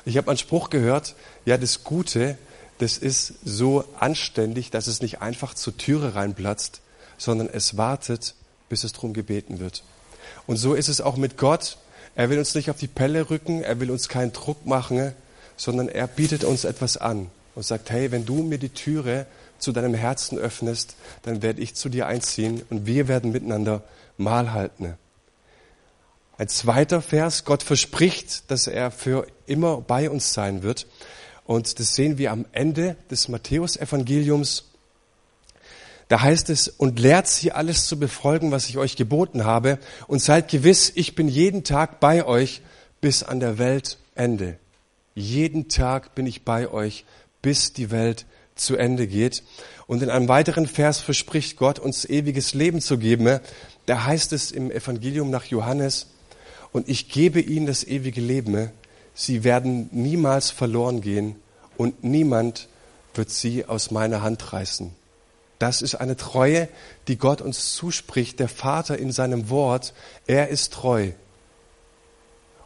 Ich 0.05 0.17
habe 0.17 0.29
einen 0.29 0.39
Spruch 0.39 0.71
gehört, 0.71 1.15
ja, 1.45 1.59
das 1.59 1.85
Gute, 1.85 2.39
das 2.79 2.99
ist 2.99 3.35
so 3.45 3.85
anständig, 3.99 4.71
dass 4.71 4.87
es 4.87 5.03
nicht 5.03 5.21
einfach 5.21 5.55
zur 5.55 5.77
Türe 5.77 6.15
reinplatzt, 6.15 6.81
sondern 7.19 7.49
es 7.49 7.77
wartet, 7.77 8.35
bis 8.69 8.85
es 8.85 8.93
darum 8.93 9.13
gebeten 9.13 9.61
wird. 9.61 9.85
Und 10.47 10.57
so 10.57 10.75
ist 10.75 10.89
es 10.89 11.01
auch 11.01 11.17
mit 11.17 11.37
Gott. 11.37 11.77
Er 12.15 12.31
will 12.31 12.39
uns 12.39 12.55
nicht 12.55 12.71
auf 12.71 12.79
die 12.79 12.89
Pelle 12.89 13.31
rücken, 13.31 13.63
er 13.63 13.81
will 13.81 13.91
uns 13.91 14.09
keinen 14.09 14.33
Druck 14.33 14.67
machen, 14.67 15.13
sondern 15.57 15.89
er 15.89 16.07
bietet 16.07 16.45
uns 16.45 16.65
etwas 16.65 16.97
an 16.97 17.31
und 17.55 17.65
sagt, 17.65 17.91
hey, 17.91 18.11
wenn 18.11 18.27
du 18.27 18.43
mir 18.43 18.59
die 18.59 18.69
Türe 18.69 19.27
zu 19.59 19.73
deinem 19.73 19.95
Herzen 19.95 20.39
öffnest, 20.39 20.97
dann 21.23 21.43
werde 21.43 21.63
ich 21.63 21.75
zu 21.75 21.89
dir 21.89 22.07
einziehen 22.07 22.63
und 22.69 22.87
wir 22.87 23.09
werden 23.09 23.33
miteinander 23.33 23.83
Mahl 24.17 24.53
halten. 24.53 24.95
Ein 26.39 26.49
zweiter 26.49 27.03
Vers, 27.03 27.45
Gott 27.45 27.63
verspricht, 27.63 28.51
dass 28.51 28.67
er 28.67 28.91
für 28.91 29.27
immer 29.47 29.81
bei 29.81 30.11
uns 30.11 30.33
sein 30.33 30.63
wird. 30.63 30.87
Und 31.45 31.79
das 31.79 31.95
sehen 31.95 32.19
wir 32.19 32.33
am 32.33 32.47
Ende 32.53 32.97
des 33.11 33.29
Matthäusevangeliums. 33.29 34.65
Da 36.13 36.21
heißt 36.21 36.51
es, 36.51 36.69
und 36.69 37.01
lehrt 37.01 37.27
sie 37.27 37.53
alles 37.53 37.87
zu 37.87 37.99
befolgen, 37.99 38.51
was 38.51 38.69
ich 38.69 38.77
euch 38.77 38.97
geboten 38.97 39.47
habe, 39.47 39.79
und 40.09 40.21
seid 40.21 40.51
gewiss, 40.51 40.93
ich 40.95 41.15
bin 41.15 41.27
jeden 41.27 41.65
Tag 41.65 42.01
bei 42.01 42.27
euch 42.27 42.61
bis 43.01 43.23
an 43.23 43.41
der 43.41 43.57
Weltende. 43.57 44.59
Jeden 45.15 45.71
Tag 45.71 46.15
bin 46.15 46.27
ich 46.27 46.43
bei 46.43 46.69
euch, 46.69 47.07
bis 47.41 47.73
die 47.73 47.91
Welt 47.91 48.27
zu 48.57 48.77
Ende 48.77 49.07
geht. 49.07 49.43
Und 49.87 50.03
in 50.03 50.11
einem 50.11 50.29
weiteren 50.29 50.67
Vers 50.67 51.01
verspricht 51.01 51.57
Gott, 51.57 51.79
uns 51.79 52.05
ewiges 52.05 52.53
Leben 52.53 52.83
zu 52.83 52.99
geben. 52.99 53.41
Da 53.87 54.05
heißt 54.05 54.35
es 54.35 54.51
im 54.51 54.71
Evangelium 54.71 55.31
nach 55.31 55.47
Johannes, 55.47 56.09
und 56.73 56.91
ich 56.91 57.09
gebe 57.09 57.41
ihnen 57.41 57.65
das 57.65 57.85
ewige 57.85 58.21
Leben. 58.21 58.71
Sie 59.15 59.45
werden 59.45 59.89
niemals 59.93 60.51
verloren 60.51 61.01
gehen 61.01 61.37
und 61.79 62.05
niemand 62.05 62.69
wird 63.15 63.31
sie 63.31 63.65
aus 63.65 63.91
meiner 63.91 64.21
Hand 64.21 64.53
reißen. 64.53 64.95
Das 65.63 65.81
ist 65.81 65.95
eine 65.95 66.17
Treue, 66.17 66.69
die 67.07 67.17
Gott 67.17 67.41
uns 67.41 67.73
zuspricht, 67.75 68.41
der 68.41 68.49
Vater 68.49 68.99
in 68.99 69.13
seinem 69.13 69.49
Wort. 69.49 69.95
Er 70.27 70.49
ist 70.49 70.73
treu 70.73 71.13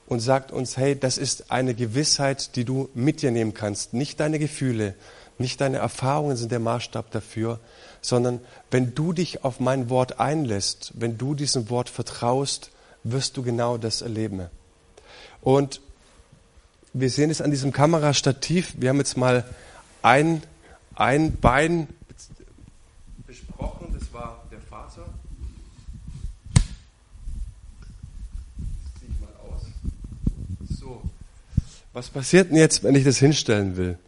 und 0.07 0.21
sagt 0.21 0.51
uns, 0.51 0.79
hey, 0.79 0.99
das 0.99 1.19
ist 1.19 1.51
eine 1.51 1.75
Gewissheit, 1.75 2.57
die 2.57 2.65
du 2.65 2.89
mit 2.95 3.21
dir 3.21 3.33
nehmen 3.33 3.53
kannst. 3.53 3.93
Nicht 3.93 4.19
deine 4.19 4.39
Gefühle, 4.39 4.95
nicht 5.37 5.61
deine 5.61 5.77
Erfahrungen 5.77 6.39
sind 6.39 6.53
der 6.53 6.59
Maßstab 6.59 7.11
dafür, 7.11 7.61
sondern 8.01 8.41
wenn 8.71 8.95
du 8.95 9.13
dich 9.13 9.45
auf 9.45 9.61
mein 9.61 9.91
Wort 9.91 10.19
einlässt, 10.19 10.93
wenn 10.95 11.19
du 11.19 11.35
diesem 11.35 11.69
Wort 11.69 11.91
vertraust, 11.91 12.71
wirst 13.05 13.37
du 13.37 13.43
genau 13.43 13.77
das 13.77 14.01
erleben. 14.01 14.47
Und 15.43 15.83
wir 16.95 17.11
sehen 17.11 17.29
es 17.29 17.43
an 17.43 17.51
diesem 17.51 17.75
Kamerastativ. 17.75 18.73
Wir 18.79 18.89
haben 18.89 18.97
jetzt 18.97 19.19
mal 19.19 19.45
ein, 20.01 20.43
ein 20.95 21.37
Bein 21.37 21.89
besprochen, 23.57 23.93
das 23.93 24.13
war 24.13 24.45
der 24.51 24.61
Vater. 24.61 25.07
Das 26.55 26.65
ziehe 29.01 29.11
ich 29.11 29.21
mal 29.21 29.35
aus. 29.51 29.63
So, 30.69 31.03
was 31.97 32.11
passiert 32.11 32.51
denn 32.51 32.59
jetzt, 32.59 32.85
wenn 32.85 32.95
ich 32.95 33.05
das 33.05 33.17
hinstellen 33.17 33.79
will? 33.79 33.99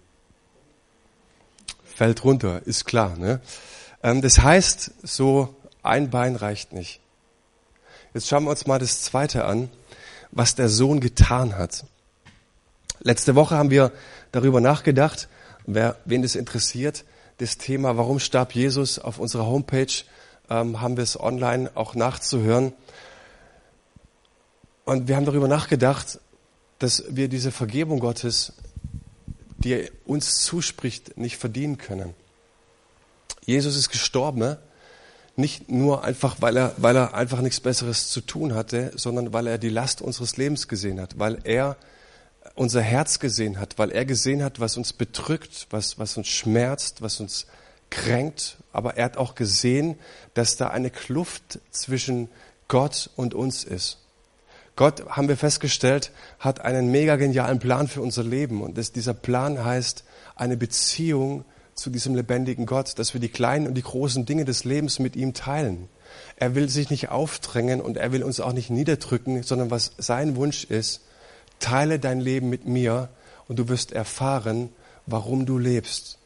Fällt 1.83 2.23
runter, 2.23 2.61
ist 2.67 2.85
klar. 2.85 3.17
Ne? 3.17 3.41
Ähm, 4.03 4.21
das 4.21 4.41
heißt, 4.41 4.93
so 5.03 5.57
ein 5.83 6.11
Bein 6.11 6.37
reicht 6.37 6.75
nicht. 6.75 7.01
Jetzt 8.13 8.29
schauen 8.29 8.45
wir 8.45 8.51
uns 8.51 8.67
mal 8.67 8.79
das 8.79 9.01
Zweite 9.01 9.47
an, 9.47 9.71
was 10.33 10.55
der 10.55 10.69
Sohn 10.69 11.01
getan 11.01 11.57
hat. 11.57 11.87
Letzte 13.01 13.35
Woche 13.35 13.57
haben 13.57 13.71
wir 13.71 13.91
darüber 14.33 14.61
nachgedacht, 14.61 15.31
wer, 15.65 15.97
wen 16.05 16.21
das 16.21 16.35
interessiert, 16.35 17.07
das 17.39 17.57
Thema, 17.57 17.97
warum 17.97 18.19
starb 18.19 18.55
Jesus 18.55 18.99
auf 18.99 19.19
unserer 19.19 19.47
Homepage, 19.47 20.05
ähm, 20.51 20.83
haben 20.83 20.99
wir 20.99 21.05
es 21.05 21.19
online 21.19 21.71
auch 21.75 21.95
nachzuhören. 21.95 22.75
Und 24.85 25.09
wir 25.09 25.17
haben 25.17 25.25
darüber 25.25 25.49
nachgedacht, 25.49 26.21
dass 26.79 27.05
wir 27.09 27.29
diese 27.29 27.51
Vergebung 27.51 28.01
Gottes, 28.01 28.53
die 29.59 29.73
er 29.73 29.91
uns 30.07 30.43
zuspricht, 30.43 31.19
nicht 31.19 31.37
verdienen 31.37 31.79
können. 31.79 32.15
Jesus 33.45 33.77
ist 33.77 33.91
gestorben, 33.91 34.57
nicht 35.37 35.71
nur 35.71 36.05
einfach, 36.05 36.37
weil 36.41 36.57
er, 36.57 36.75
weil 36.79 36.97
er 36.97 37.15
einfach 37.15 37.41
nichts 37.41 37.61
Besseres 37.61 38.11
zu 38.11 38.21
tun 38.21 38.55
hatte, 38.55 38.93
sondern 38.97 39.33
weil 39.33 39.47
er 39.47 39.59
die 39.59 39.69
Last 39.69 40.03
unseres 40.03 40.37
Lebens 40.37 40.69
gesehen 40.69 41.01
hat, 41.01 41.19
weil 41.19 41.39
er 41.45 41.77
unser 42.55 42.83
Herz 42.83 43.21
gesehen 43.21 43.61
hat, 43.61 43.79
weil 43.79 43.93
er 43.93 44.05
gesehen 44.05 44.43
hat, 44.43 44.59
was 44.59 44.77
uns 44.77 44.93
bedrückt, 44.93 45.69
was, 45.71 45.99
was 45.99 46.17
uns 46.17 46.29
schmerzt, 46.29 47.03
was 47.03 47.21
uns 47.21 47.47
kränkt. 47.89 48.57
Aber 48.73 48.97
er 48.97 49.07
hat 49.07 49.17
auch 49.17 49.35
gesehen, 49.35 49.97
dass 50.35 50.57
da 50.57 50.69
eine 50.69 50.91
Kluft 50.91 51.61
zwischen 51.71 52.29
Gott 52.67 53.11
und 53.17 53.35
uns 53.35 53.65
ist. 53.65 53.99
Gott, 54.79 55.09
haben 55.09 55.27
wir 55.27 55.37
festgestellt, 55.37 56.13
hat 56.39 56.61
einen 56.61 56.93
mega 56.93 57.17
genialen 57.17 57.59
Plan 57.59 57.89
für 57.89 58.01
unser 58.01 58.23
Leben. 58.23 58.63
Und 58.63 58.79
das, 58.79 58.93
dieser 58.93 59.13
Plan 59.13 59.65
heißt 59.65 60.05
eine 60.37 60.57
Beziehung 60.57 61.45
zu 61.75 61.91
diesem 61.91 62.15
lebendigen 62.15 62.65
Gott, 62.65 62.97
dass 62.97 63.13
wir 63.13 63.21
die 63.21 63.29
kleinen 63.29 63.67
und 63.67 63.75
die 63.75 63.83
großen 63.83 64.25
Dinge 64.25 64.45
des 64.45 64.63
Lebens 64.63 65.01
mit 65.01 65.17
ihm 65.17 65.35
teilen. 65.35 65.89
Er 66.37 66.55
will 66.55 66.69
sich 66.69 66.91
nicht 66.91 67.09
aufdrängen 67.09 67.81
und 67.81 67.97
er 67.97 68.13
will 68.13 68.23
uns 68.23 68.39
auch 68.39 68.53
nicht 68.53 68.71
niederdrücken, 68.71 69.43
sondern 69.43 69.73
was 69.73 69.95
sein 69.99 70.37
Wunsch 70.37 70.63
ist, 70.63 71.01
teile 71.59 71.99
dein 71.99 72.21
Leben 72.21 72.49
mit 72.49 72.65
mir 72.65 73.09
und 73.49 73.59
du 73.59 73.69
wirst 73.69 73.91
erfahren, 73.91 74.69
warum 75.07 75.45
du 75.45 75.59
lebst. 75.59 76.19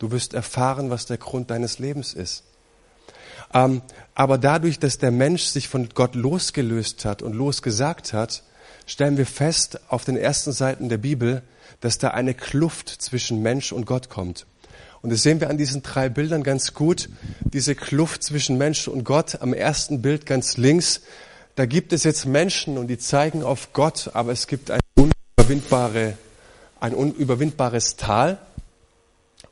Du 0.00 0.10
wirst 0.10 0.34
erfahren, 0.34 0.90
was 0.90 1.06
der 1.06 1.18
Grund 1.18 1.52
deines 1.52 1.78
Lebens 1.78 2.14
ist. 2.14 2.42
Ähm, 3.54 3.82
aber 4.14 4.38
dadurch, 4.38 4.78
dass 4.78 4.98
der 4.98 5.10
Mensch 5.10 5.44
sich 5.44 5.68
von 5.68 5.88
Gott 5.94 6.14
losgelöst 6.14 7.04
hat 7.04 7.22
und 7.22 7.34
losgesagt 7.34 8.12
hat, 8.12 8.42
stellen 8.86 9.16
wir 9.16 9.26
fest 9.26 9.80
auf 9.88 10.04
den 10.04 10.16
ersten 10.16 10.52
Seiten 10.52 10.88
der 10.88 10.98
Bibel, 10.98 11.42
dass 11.80 11.98
da 11.98 12.08
eine 12.08 12.34
Kluft 12.34 12.88
zwischen 12.88 13.42
Mensch 13.42 13.72
und 13.72 13.86
Gott 13.86 14.08
kommt. 14.08 14.46
Und 15.02 15.10
das 15.10 15.22
sehen 15.22 15.40
wir 15.40 15.50
an 15.50 15.58
diesen 15.58 15.82
drei 15.82 16.08
Bildern 16.08 16.44
ganz 16.44 16.74
gut. 16.74 17.08
Diese 17.40 17.74
Kluft 17.74 18.22
zwischen 18.22 18.56
Mensch 18.56 18.86
und 18.86 19.02
Gott 19.04 19.42
am 19.42 19.52
ersten 19.52 20.00
Bild 20.00 20.26
ganz 20.26 20.56
links. 20.56 21.00
Da 21.56 21.66
gibt 21.66 21.92
es 21.92 22.04
jetzt 22.04 22.24
Menschen 22.24 22.78
und 22.78 22.86
die 22.86 22.98
zeigen 22.98 23.42
auf 23.42 23.72
Gott, 23.72 24.10
aber 24.14 24.32
es 24.32 24.46
gibt 24.46 24.70
ein, 24.70 24.80
unüberwindbare, 24.94 26.16
ein 26.80 26.94
unüberwindbares 26.94 27.96
Tal 27.96 28.38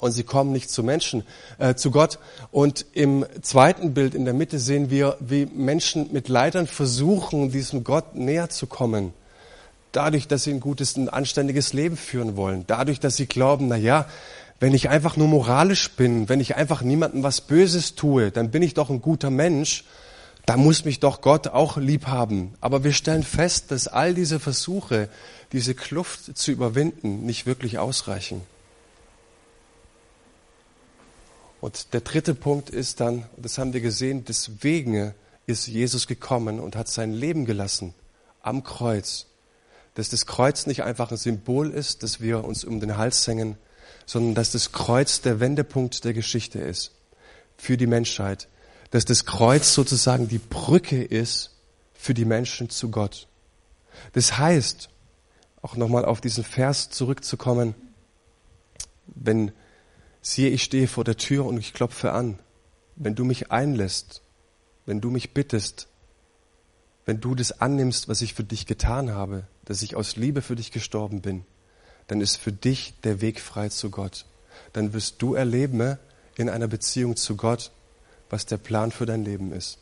und 0.01 0.13
sie 0.13 0.25
kommen 0.25 0.53
nicht 0.53 0.71
zu 0.71 0.83
Menschen, 0.83 1.25
äh, 1.59 1.75
zu 1.75 1.91
Gott. 1.91 2.19
Und 2.51 2.87
im 2.93 3.25
zweiten 3.43 3.95
Bild 3.95 4.15
in 4.15 4.25
der 4.25 4.35
Mitte 4.35 4.59
sehen 4.59 4.91
wir, 4.91 5.17
wie 5.21 5.47
Menschen 5.47 6.13
mit 6.13 6.29
Leidern 6.29 6.67
versuchen, 6.67 7.51
diesem 7.53 7.85
Gott 7.85 8.15
näher 8.15 8.49
zu 8.49 8.67
kommen. 8.67 9.13
Dadurch, 9.93 10.29
dass 10.29 10.45
sie 10.45 10.53
ein 10.53 10.61
gutes, 10.61 10.97
ein 10.97 11.09
anständiges 11.09 11.73
Leben 11.73 11.97
führen 11.97 12.37
wollen. 12.37 12.65
Dadurch, 12.67 13.01
dass 13.01 13.17
sie 13.17 13.27
glauben, 13.27 13.69
na 13.69 13.77
ja, 13.77 14.07
wenn 14.61 14.75
ich 14.75 14.89
einfach 14.89 15.17
nur 15.17 15.29
moralisch 15.29 15.91
bin, 15.93 16.29
wenn 16.29 16.41
ich 16.41 16.57
einfach 16.57 16.83
niemandem 16.83 17.23
was 17.23 17.41
Böses 17.41 17.95
tue, 17.95 18.31
dann 18.31 18.51
bin 18.51 18.63
ich 18.63 18.75
doch 18.75 18.91
ein 18.91 19.01
guter 19.01 19.31
Mensch, 19.31 19.85
da 20.47 20.57
muss 20.57 20.85
mich 20.85 21.01
doch 21.01 21.21
Gott 21.21 21.49
auch 21.49 21.77
lieb 21.77 22.07
haben. 22.07 22.55
Aber 22.61 22.85
wir 22.85 22.93
stellen 22.93 23.23
fest, 23.23 23.71
dass 23.71 23.89
all 23.89 24.15
diese 24.15 24.39
Versuche, 24.39 25.09
diese 25.53 25.75
Kluft 25.75 26.37
zu 26.37 26.53
überwinden, 26.53 27.25
nicht 27.25 27.47
wirklich 27.47 27.79
ausreichen. 27.79 28.43
Und 31.61 31.93
der 31.93 32.01
dritte 32.01 32.35
Punkt 32.35 32.71
ist 32.71 33.01
dann, 33.01 33.27
das 33.37 33.59
haben 33.59 33.73
wir 33.73 33.81
gesehen, 33.81 34.25
deswegen 34.25 35.15
ist 35.47 35.67
Jesus 35.67 36.07
gekommen 36.07 36.59
und 36.59 36.77
hat 36.77 36.89
sein 36.89 37.13
Leben 37.13 37.45
gelassen 37.45 37.95
am 38.43 38.65
Kreuz. 38.65 39.27
Dass 39.95 40.09
das 40.09 40.25
Kreuz 40.25 40.67
nicht 40.67 40.85
einfach 40.85 41.11
ein 41.11 41.17
Symbol 41.17 41.71
ist, 41.71 42.03
dass 42.03 42.21
wir 42.21 42.45
uns 42.45 42.65
um 42.65 42.81
den 42.81 42.97
Hals 42.97 43.27
hängen, 43.27 43.59
sondern 44.07 44.35
dass 44.35 44.53
das 44.53 44.73
Kreuz 44.73 45.21
der 45.21 45.41
Wendepunkt 45.41 46.05
der 46.05 46.15
Geschichte 46.15 46.59
ist 46.59 46.93
für 47.57 47.77
die 47.77 47.87
Menschheit. 47.87 48.49
Dass 48.91 49.05
das 49.05 49.27
Kreuz 49.27 49.75
sozusagen 49.75 50.29
die 50.29 50.39
Brücke 50.39 51.03
ist 51.03 51.51
für 51.93 52.15
die 52.15 52.25
Menschen 52.25 52.71
zu 52.71 52.91
Gott. 52.91 53.29
Das 54.13 54.39
heißt, 54.39 54.89
auch 55.61 55.77
nochmal 55.77 56.07
auf 56.07 56.23
diesen 56.23 56.45
Vers 56.45 56.89
zurückzukommen, 56.89 57.75
wenn 59.07 59.53
siehe, 60.21 60.51
ich 60.51 60.63
stehe 60.63 60.89
vor 60.89 61.05
der 61.05 61.17
Tür 61.17 61.47
und 61.47 61.59
ich 61.59 61.73
klopfe 61.73 62.13
an, 62.13 62.39
wenn 62.97 63.15
du 63.15 63.25
mich 63.25 63.51
einlässt, 63.51 64.23
wenn 64.87 65.01
du 65.01 65.11
mich 65.11 65.33
bittest, 65.33 65.89
wenn 67.07 67.21
du 67.21 67.35
das 67.35 67.61
annimmst, 67.61 68.09
was 68.09 68.23
ich 68.23 68.35
für 68.35 68.45
dich 68.45 68.67
getan 68.67 69.11
habe, 69.11 69.47
dass 69.65 69.83
ich 69.83 69.97
aus 69.97 70.17
Liebe 70.17 70.43
für 70.43 70.57
dich 70.57 70.71
gestorben 70.71 71.23
bin, 71.23 71.45
dann 72.07 72.21
ist 72.21 72.37
für 72.37 72.53
dich 72.53 72.95
der 73.05 73.21
Weg 73.21 73.41
frei 73.41 73.69
zu 73.69 73.91
Gott. 73.91 74.27
Dann 74.73 74.93
wirst 74.93 75.23
du 75.23 75.35
erleben 75.35 75.99
in 76.37 76.49
einer 76.49 76.69
Beziehung 76.69 77.17
zu 77.17 77.37
Gott, 77.37 77.71
was 78.29 78.47
der 78.47 78.59
Plan 78.59 78.91
für 78.91 79.07
dein 79.07 79.25
Leben 79.25 79.53
ist. 79.53 79.79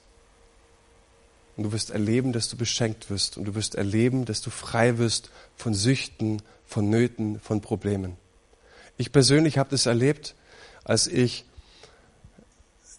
Und 1.56 1.64
du 1.64 1.72
wirst 1.72 1.90
erleben, 1.90 2.32
dass 2.32 2.48
du 2.48 2.56
beschenkt 2.56 3.10
wirst. 3.10 3.36
Und 3.36 3.44
du 3.44 3.54
wirst 3.54 3.74
erleben, 3.74 4.24
dass 4.24 4.40
du 4.42 4.50
frei 4.50 4.98
wirst 4.98 5.30
von 5.56 5.74
Süchten, 5.74 6.40
von 6.64 6.88
Nöten, 6.88 7.40
von 7.40 7.60
Problemen. 7.60 8.16
Ich 8.98 9.12
persönlich 9.12 9.56
habe 9.58 9.70
das 9.70 9.86
erlebt, 9.86 10.34
als 10.84 11.06
ich 11.06 11.46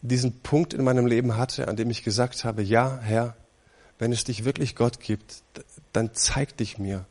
diesen 0.01 0.39
Punkt 0.39 0.73
in 0.73 0.83
meinem 0.83 1.05
Leben 1.05 1.35
hatte, 1.35 1.67
an 1.67 1.75
dem 1.75 1.89
ich 1.89 2.03
gesagt 2.03 2.45
habe, 2.45 2.63
ja, 2.63 2.99
Herr, 3.01 3.35
wenn 3.99 4.13
es 4.13 4.23
dich 4.23 4.45
wirklich 4.45 4.77
Gott 4.77 5.01
gibt, 5.01 5.43
dann 5.91 6.11
zeig 6.13 6.55
dich 6.55 6.77
mir. 6.77 7.05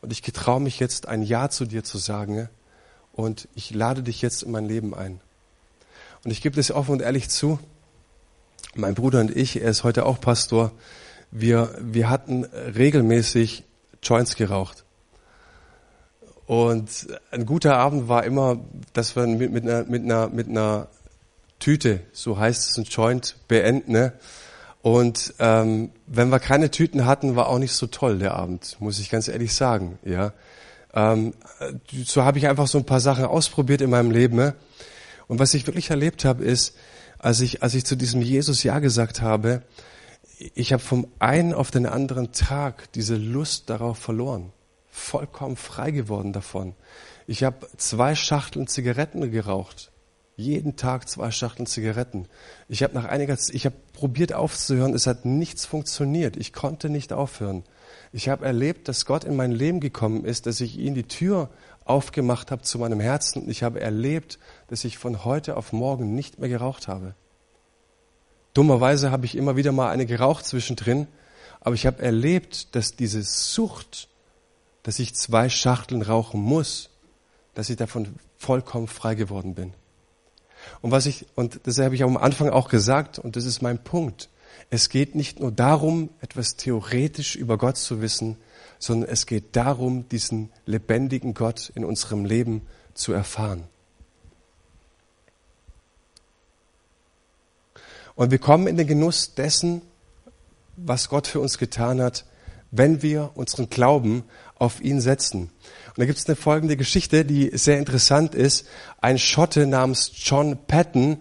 Und 0.00 0.12
ich 0.12 0.22
getraue 0.22 0.60
mich 0.60 0.80
jetzt 0.80 1.06
ein 1.06 1.22
Ja 1.22 1.48
zu 1.48 1.64
dir 1.64 1.84
zu 1.84 1.98
sagen 1.98 2.48
und 3.12 3.48
ich 3.54 3.72
lade 3.72 4.02
dich 4.02 4.20
jetzt 4.20 4.42
in 4.42 4.50
mein 4.50 4.66
Leben 4.66 4.92
ein. 4.92 5.20
Und 6.24 6.32
ich 6.32 6.42
gebe 6.42 6.56
das 6.56 6.72
offen 6.72 6.90
und 6.90 7.02
ehrlich 7.02 7.28
zu. 7.28 7.60
Mein 8.74 8.94
Bruder 8.94 9.20
und 9.20 9.34
ich, 9.34 9.62
er 9.62 9.70
ist 9.70 9.84
heute 9.84 10.06
auch 10.06 10.20
Pastor, 10.20 10.72
wir, 11.30 11.76
wir 11.80 12.10
hatten 12.10 12.44
regelmäßig 12.44 13.62
Joints 14.02 14.34
geraucht. 14.34 14.85
Und 16.46 17.08
ein 17.32 17.44
guter 17.44 17.76
Abend 17.76 18.08
war 18.08 18.24
immer, 18.24 18.58
dass 18.92 19.16
wir 19.16 19.26
mit, 19.26 19.52
mit, 19.52 19.64
einer, 19.64 19.84
mit, 19.84 20.04
einer, 20.04 20.28
mit 20.28 20.48
einer 20.48 20.88
Tüte, 21.58 22.00
so 22.12 22.38
heißt 22.38 22.70
es, 22.70 22.78
ein 22.78 22.84
Joint 22.84 23.36
beenden. 23.48 23.92
Ne? 23.92 24.12
Und 24.82 25.34
ähm, 25.40 25.90
wenn 26.06 26.28
wir 26.28 26.38
keine 26.38 26.70
Tüten 26.70 27.06
hatten, 27.06 27.34
war 27.34 27.48
auch 27.48 27.58
nicht 27.58 27.72
so 27.72 27.88
toll 27.88 28.18
der 28.18 28.34
Abend, 28.34 28.76
muss 28.78 29.00
ich 29.00 29.10
ganz 29.10 29.26
ehrlich 29.26 29.54
sagen. 29.54 29.98
Ja, 30.04 30.32
ähm, 30.94 31.34
so 32.04 32.22
habe 32.22 32.38
ich 32.38 32.46
einfach 32.46 32.68
so 32.68 32.78
ein 32.78 32.86
paar 32.86 33.00
Sachen 33.00 33.24
ausprobiert 33.24 33.80
in 33.80 33.90
meinem 33.90 34.12
Leben. 34.12 34.36
Ne? 34.36 34.54
Und 35.26 35.40
was 35.40 35.54
ich 35.54 35.66
wirklich 35.66 35.90
erlebt 35.90 36.24
habe, 36.24 36.44
ist, 36.44 36.76
als 37.18 37.40
ich 37.40 37.62
als 37.62 37.74
ich 37.74 37.84
zu 37.84 37.96
diesem 37.96 38.22
Jesus 38.22 38.62
ja 38.62 38.78
gesagt 38.78 39.22
habe, 39.22 39.62
ich 40.54 40.72
habe 40.72 40.82
vom 40.82 41.08
einen 41.18 41.52
auf 41.52 41.70
den 41.70 41.86
anderen 41.86 42.30
Tag 42.30 42.92
diese 42.92 43.16
Lust 43.16 43.70
darauf 43.70 43.98
verloren, 43.98 44.52
vollkommen 44.96 45.56
frei 45.56 45.90
geworden 45.90 46.32
davon. 46.32 46.74
Ich 47.26 47.44
habe 47.44 47.68
zwei 47.76 48.14
Schachteln 48.14 48.66
Zigaretten 48.66 49.30
geraucht 49.30 49.90
jeden 50.36 50.76
Tag 50.76 51.08
zwei 51.08 51.30
Schachteln 51.30 51.66
Zigaretten. 51.66 52.28
Ich 52.68 52.82
habe 52.82 52.94
nach 52.94 53.06
einiger 53.06 53.38
Zeit, 53.38 53.54
ich 53.54 53.64
habe 53.64 53.76
probiert 53.94 54.34
aufzuhören, 54.34 54.94
es 54.94 55.06
hat 55.06 55.24
nichts 55.24 55.64
funktioniert. 55.64 56.36
Ich 56.36 56.52
konnte 56.52 56.90
nicht 56.90 57.12
aufhören. 57.12 57.64
Ich 58.12 58.28
habe 58.28 58.44
erlebt, 58.44 58.88
dass 58.88 59.06
Gott 59.06 59.24
in 59.24 59.34
mein 59.34 59.50
Leben 59.50 59.80
gekommen 59.80 60.24
ist, 60.24 60.46
dass 60.46 60.60
ich 60.60 60.78
ihm 60.78 60.94
die 60.94 61.08
Tür 61.08 61.48
aufgemacht 61.84 62.50
habe 62.50 62.62
zu 62.62 62.78
meinem 62.78 63.00
Herzen. 63.00 63.48
Ich 63.48 63.62
habe 63.62 63.80
erlebt, 63.80 64.38
dass 64.68 64.84
ich 64.84 64.98
von 64.98 65.24
heute 65.24 65.56
auf 65.56 65.72
morgen 65.72 66.14
nicht 66.14 66.38
mehr 66.38 66.50
geraucht 66.50 66.86
habe. 66.86 67.14
Dummerweise 68.52 69.10
habe 69.10 69.26
ich 69.26 69.36
immer 69.36 69.56
wieder 69.56 69.72
mal 69.72 69.90
eine 69.90 70.06
geraucht 70.06 70.44
zwischendrin, 70.44 71.06
aber 71.60 71.74
ich 71.74 71.86
habe 71.86 72.02
erlebt, 72.02 72.74
dass 72.74 72.96
diese 72.96 73.22
Sucht, 73.22 74.08
dass 74.86 75.00
ich 75.00 75.16
zwei 75.16 75.48
Schachteln 75.48 76.00
rauchen 76.00 76.40
muss, 76.40 76.90
dass 77.54 77.70
ich 77.70 77.76
davon 77.76 78.14
vollkommen 78.36 78.86
frei 78.86 79.16
geworden 79.16 79.56
bin. 79.56 79.74
Und 80.80 80.92
was 80.92 81.06
ich, 81.06 81.26
und 81.34 81.58
das 81.64 81.80
habe 81.80 81.96
ich 81.96 82.04
am 82.04 82.16
Anfang 82.16 82.50
auch 82.50 82.68
gesagt, 82.68 83.18
und 83.18 83.34
das 83.34 83.46
ist 83.46 83.62
mein 83.62 83.82
Punkt. 83.82 84.28
Es 84.70 84.88
geht 84.88 85.16
nicht 85.16 85.40
nur 85.40 85.50
darum, 85.50 86.10
etwas 86.20 86.54
theoretisch 86.54 87.34
über 87.34 87.58
Gott 87.58 87.78
zu 87.78 88.00
wissen, 88.00 88.36
sondern 88.78 89.10
es 89.10 89.26
geht 89.26 89.56
darum, 89.56 90.08
diesen 90.08 90.52
lebendigen 90.66 91.34
Gott 91.34 91.72
in 91.74 91.84
unserem 91.84 92.24
Leben 92.24 92.62
zu 92.94 93.12
erfahren. 93.12 93.64
Und 98.14 98.30
wir 98.30 98.38
kommen 98.38 98.68
in 98.68 98.76
den 98.76 98.86
Genuss 98.86 99.34
dessen, 99.34 99.82
was 100.76 101.08
Gott 101.08 101.26
für 101.26 101.40
uns 101.40 101.58
getan 101.58 102.00
hat, 102.00 102.24
wenn 102.70 103.02
wir 103.02 103.32
unseren 103.34 103.70
Glauben 103.70 104.24
auf 104.58 104.80
ihn 104.80 105.00
setzen. 105.00 105.50
Und 105.88 105.98
da 105.98 106.04
gibt 106.06 106.18
es 106.18 106.26
eine 106.26 106.36
folgende 106.36 106.76
Geschichte, 106.76 107.24
die 107.24 107.50
sehr 107.54 107.78
interessant 107.78 108.34
ist. 108.34 108.66
Ein 109.00 109.18
Schotte 109.18 109.66
namens 109.66 110.12
John 110.14 110.58
Patton, 110.66 111.18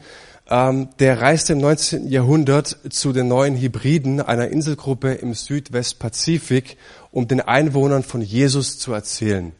ähm, 0.49 0.89
der 0.99 1.21
reiste 1.21 1.53
im 1.53 1.59
19. 1.59 2.07
Jahrhundert 2.07 2.77
zu 2.89 3.13
den 3.13 3.27
neuen 3.27 3.55
Hybriden 3.55 4.21
einer 4.21 4.49
Inselgruppe 4.49 5.13
im 5.13 5.33
Südwestpazifik, 5.33 6.77
um 7.11 7.27
den 7.27 7.41
Einwohnern 7.41 8.03
von 8.03 8.21
Jesus 8.21 8.77
zu 8.77 8.93
erzählen. 8.93 9.53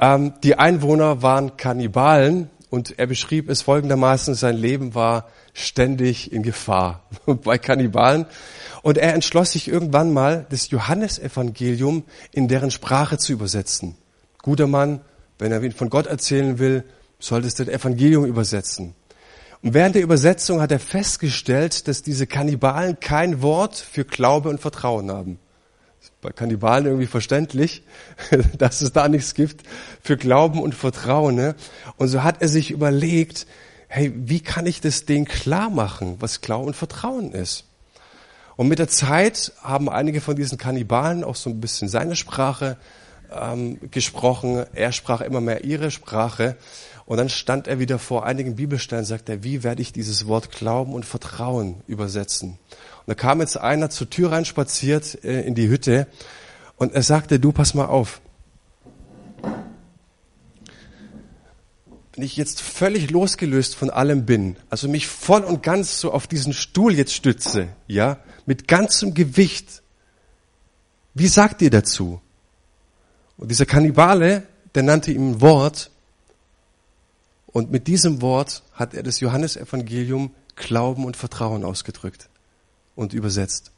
Ähm, 0.00 0.34
die 0.42 0.58
Einwohner 0.58 1.22
waren 1.22 1.56
Kannibalen 1.56 2.50
und 2.70 2.98
er 2.98 3.06
beschrieb 3.06 3.48
es 3.48 3.62
folgendermaßen, 3.62 4.34
sein 4.34 4.56
Leben 4.56 4.94
war 4.94 5.28
ständig 5.52 6.32
in 6.32 6.42
Gefahr 6.42 7.02
bei 7.26 7.58
Kannibalen. 7.58 8.26
Und 8.82 8.98
er 8.98 9.14
entschloss 9.14 9.52
sich 9.52 9.68
irgendwann 9.68 10.12
mal, 10.12 10.46
das 10.50 10.70
Johannesevangelium 10.70 12.04
in 12.32 12.48
deren 12.48 12.70
Sprache 12.70 13.18
zu 13.18 13.32
übersetzen. 13.32 13.96
Guter 14.42 14.66
Mann, 14.66 15.00
wenn 15.38 15.52
er 15.52 15.70
von 15.72 15.90
Gott 15.90 16.06
erzählen 16.06 16.58
will, 16.58 16.84
solltest 17.18 17.58
du 17.58 17.64
das 17.64 17.74
Evangelium 17.74 18.24
übersetzen. 18.24 18.94
Und 19.62 19.74
während 19.74 19.94
der 19.94 20.02
Übersetzung 20.02 20.60
hat 20.60 20.72
er 20.72 20.80
festgestellt, 20.80 21.86
dass 21.86 22.02
diese 22.02 22.26
Kannibalen 22.26 22.98
kein 22.98 23.42
Wort 23.42 23.76
für 23.76 24.04
Glaube 24.04 24.48
und 24.48 24.60
Vertrauen 24.60 25.10
haben. 25.10 25.38
bei 26.20 26.30
Kannibalen 26.30 26.86
irgendwie 26.86 27.06
verständlich, 27.06 27.84
dass 28.58 28.82
es 28.82 28.92
da 28.92 29.08
nichts 29.08 29.34
gibt 29.34 29.62
für 30.02 30.16
Glauben 30.16 30.60
und 30.60 30.74
Vertrauen. 30.74 31.36
Ne? 31.36 31.54
Und 31.96 32.08
so 32.08 32.24
hat 32.24 32.42
er 32.42 32.48
sich 32.48 32.72
überlegt, 32.72 33.46
hey, 33.94 34.10
wie 34.16 34.40
kann 34.40 34.64
ich 34.64 34.80
das 34.80 35.04
denen 35.04 35.26
klar 35.26 35.68
machen, 35.68 36.16
was 36.18 36.40
Glauben 36.40 36.68
und 36.68 36.76
Vertrauen 36.76 37.32
ist? 37.32 37.64
Und 38.56 38.68
mit 38.68 38.78
der 38.78 38.88
Zeit 38.88 39.52
haben 39.60 39.90
einige 39.90 40.22
von 40.22 40.34
diesen 40.34 40.56
Kannibalen 40.56 41.22
auch 41.24 41.36
so 41.36 41.50
ein 41.50 41.60
bisschen 41.60 41.88
seine 41.88 42.16
Sprache 42.16 42.78
ähm, 43.30 43.78
gesprochen. 43.90 44.64
Er 44.72 44.92
sprach 44.92 45.20
immer 45.20 45.42
mehr 45.42 45.64
ihre 45.64 45.90
Sprache. 45.90 46.56
Und 47.04 47.18
dann 47.18 47.28
stand 47.28 47.66
er 47.66 47.80
wieder 47.80 47.98
vor 47.98 48.24
einigen 48.24 48.56
Bibelstellen 48.56 49.02
und 49.02 49.08
sagte, 49.08 49.44
wie 49.44 49.62
werde 49.62 49.82
ich 49.82 49.92
dieses 49.92 50.26
Wort 50.26 50.50
Glauben 50.52 50.94
und 50.94 51.04
Vertrauen 51.04 51.82
übersetzen? 51.86 52.52
Und 52.52 53.08
da 53.08 53.14
kam 53.14 53.40
jetzt 53.40 53.58
einer 53.58 53.90
zur 53.90 54.08
Tür 54.08 54.32
rein 54.32 54.46
spaziert 54.46 55.22
äh, 55.22 55.42
in 55.42 55.54
die 55.54 55.68
Hütte 55.68 56.06
und 56.76 56.94
er 56.94 57.02
sagte, 57.02 57.38
du 57.38 57.52
pass 57.52 57.74
mal 57.74 57.86
auf. 57.86 58.22
Wenn 62.14 62.24
ich 62.24 62.36
jetzt 62.36 62.60
völlig 62.60 63.10
losgelöst 63.10 63.74
von 63.74 63.88
allem 63.88 64.26
bin, 64.26 64.56
also 64.68 64.88
mich 64.88 65.06
voll 65.06 65.42
und 65.44 65.62
ganz 65.62 65.98
so 65.98 66.12
auf 66.12 66.26
diesen 66.26 66.52
Stuhl 66.52 66.94
jetzt 66.94 67.14
stütze, 67.14 67.68
ja, 67.86 68.18
mit 68.44 68.68
ganzem 68.68 69.14
Gewicht, 69.14 69.82
wie 71.14 71.28
sagt 71.28 71.62
ihr 71.62 71.70
dazu? 71.70 72.20
Und 73.38 73.50
dieser 73.50 73.66
Kannibale, 73.66 74.46
der 74.74 74.82
nannte 74.82 75.10
ihm 75.10 75.32
ein 75.32 75.40
Wort, 75.40 75.90
und 77.46 77.70
mit 77.70 77.86
diesem 77.86 78.22
Wort 78.22 78.62
hat 78.72 78.94
er 78.94 79.02
das 79.02 79.20
Johannesevangelium 79.20 80.34
Glauben 80.56 81.04
und 81.04 81.16
Vertrauen 81.16 81.64
ausgedrückt 81.64 82.28
und 82.94 83.12
übersetzt. 83.12 83.72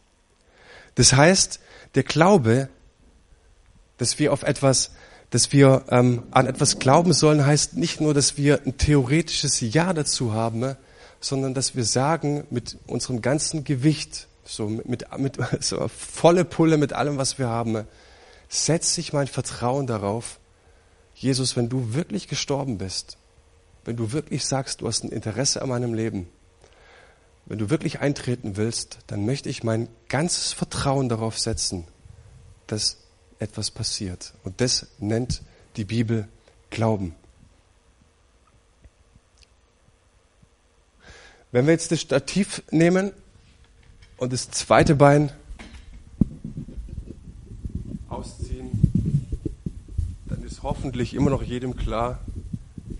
Das 0.94 1.12
heißt, 1.12 1.60
der 1.94 2.04
Glaube, 2.04 2.68
dass 3.96 4.18
wir 4.18 4.32
auf 4.32 4.42
etwas, 4.42 4.92
dass 5.34 5.50
wir 5.50 5.82
ähm, 5.88 6.22
an 6.30 6.46
etwas 6.46 6.78
glauben 6.78 7.12
sollen, 7.12 7.44
heißt 7.44 7.76
nicht 7.76 8.00
nur, 8.00 8.14
dass 8.14 8.36
wir 8.36 8.60
ein 8.64 8.78
theoretisches 8.78 9.60
Ja 9.60 9.92
dazu 9.92 10.32
haben, 10.32 10.76
sondern 11.20 11.54
dass 11.54 11.74
wir 11.74 11.84
sagen 11.84 12.46
mit 12.50 12.78
unserem 12.86 13.20
ganzen 13.20 13.64
Gewicht, 13.64 14.28
so 14.44 14.68
mit, 14.68 15.04
mit, 15.18 15.38
so 15.60 15.88
volle 15.88 16.44
Pulle 16.44 16.76
mit 16.76 16.92
allem, 16.92 17.18
was 17.18 17.36
wir 17.36 17.48
haben, 17.48 17.84
setze 18.48 19.00
ich 19.00 19.12
mein 19.12 19.26
Vertrauen 19.26 19.88
darauf, 19.88 20.38
Jesus, 21.16 21.56
wenn 21.56 21.68
du 21.68 21.94
wirklich 21.94 22.28
gestorben 22.28 22.78
bist, 22.78 23.18
wenn 23.84 23.96
du 23.96 24.12
wirklich 24.12 24.44
sagst, 24.44 24.82
du 24.82 24.86
hast 24.86 25.02
ein 25.02 25.10
Interesse 25.10 25.62
an 25.62 25.68
meinem 25.68 25.94
Leben, 25.94 26.28
wenn 27.46 27.58
du 27.58 27.70
wirklich 27.70 27.98
eintreten 27.98 28.56
willst, 28.56 28.98
dann 29.08 29.26
möchte 29.26 29.48
ich 29.48 29.64
mein 29.64 29.88
ganzes 30.08 30.52
Vertrauen 30.52 31.08
darauf 31.08 31.40
setzen, 31.40 31.88
dass 32.68 32.98
etwas 33.38 33.70
passiert. 33.70 34.34
Und 34.44 34.60
das 34.60 34.86
nennt 34.98 35.42
die 35.76 35.84
Bibel 35.84 36.28
Glauben. 36.70 37.14
Wenn 41.52 41.66
wir 41.66 41.72
jetzt 41.72 41.92
das 41.92 42.00
Stativ 42.00 42.62
nehmen 42.72 43.12
und 44.16 44.32
das 44.32 44.50
zweite 44.50 44.96
Bein 44.96 45.30
ausziehen, 48.08 49.28
dann 50.26 50.42
ist 50.42 50.64
hoffentlich 50.64 51.14
immer 51.14 51.30
noch 51.30 51.44
jedem 51.44 51.76
klar, 51.76 52.18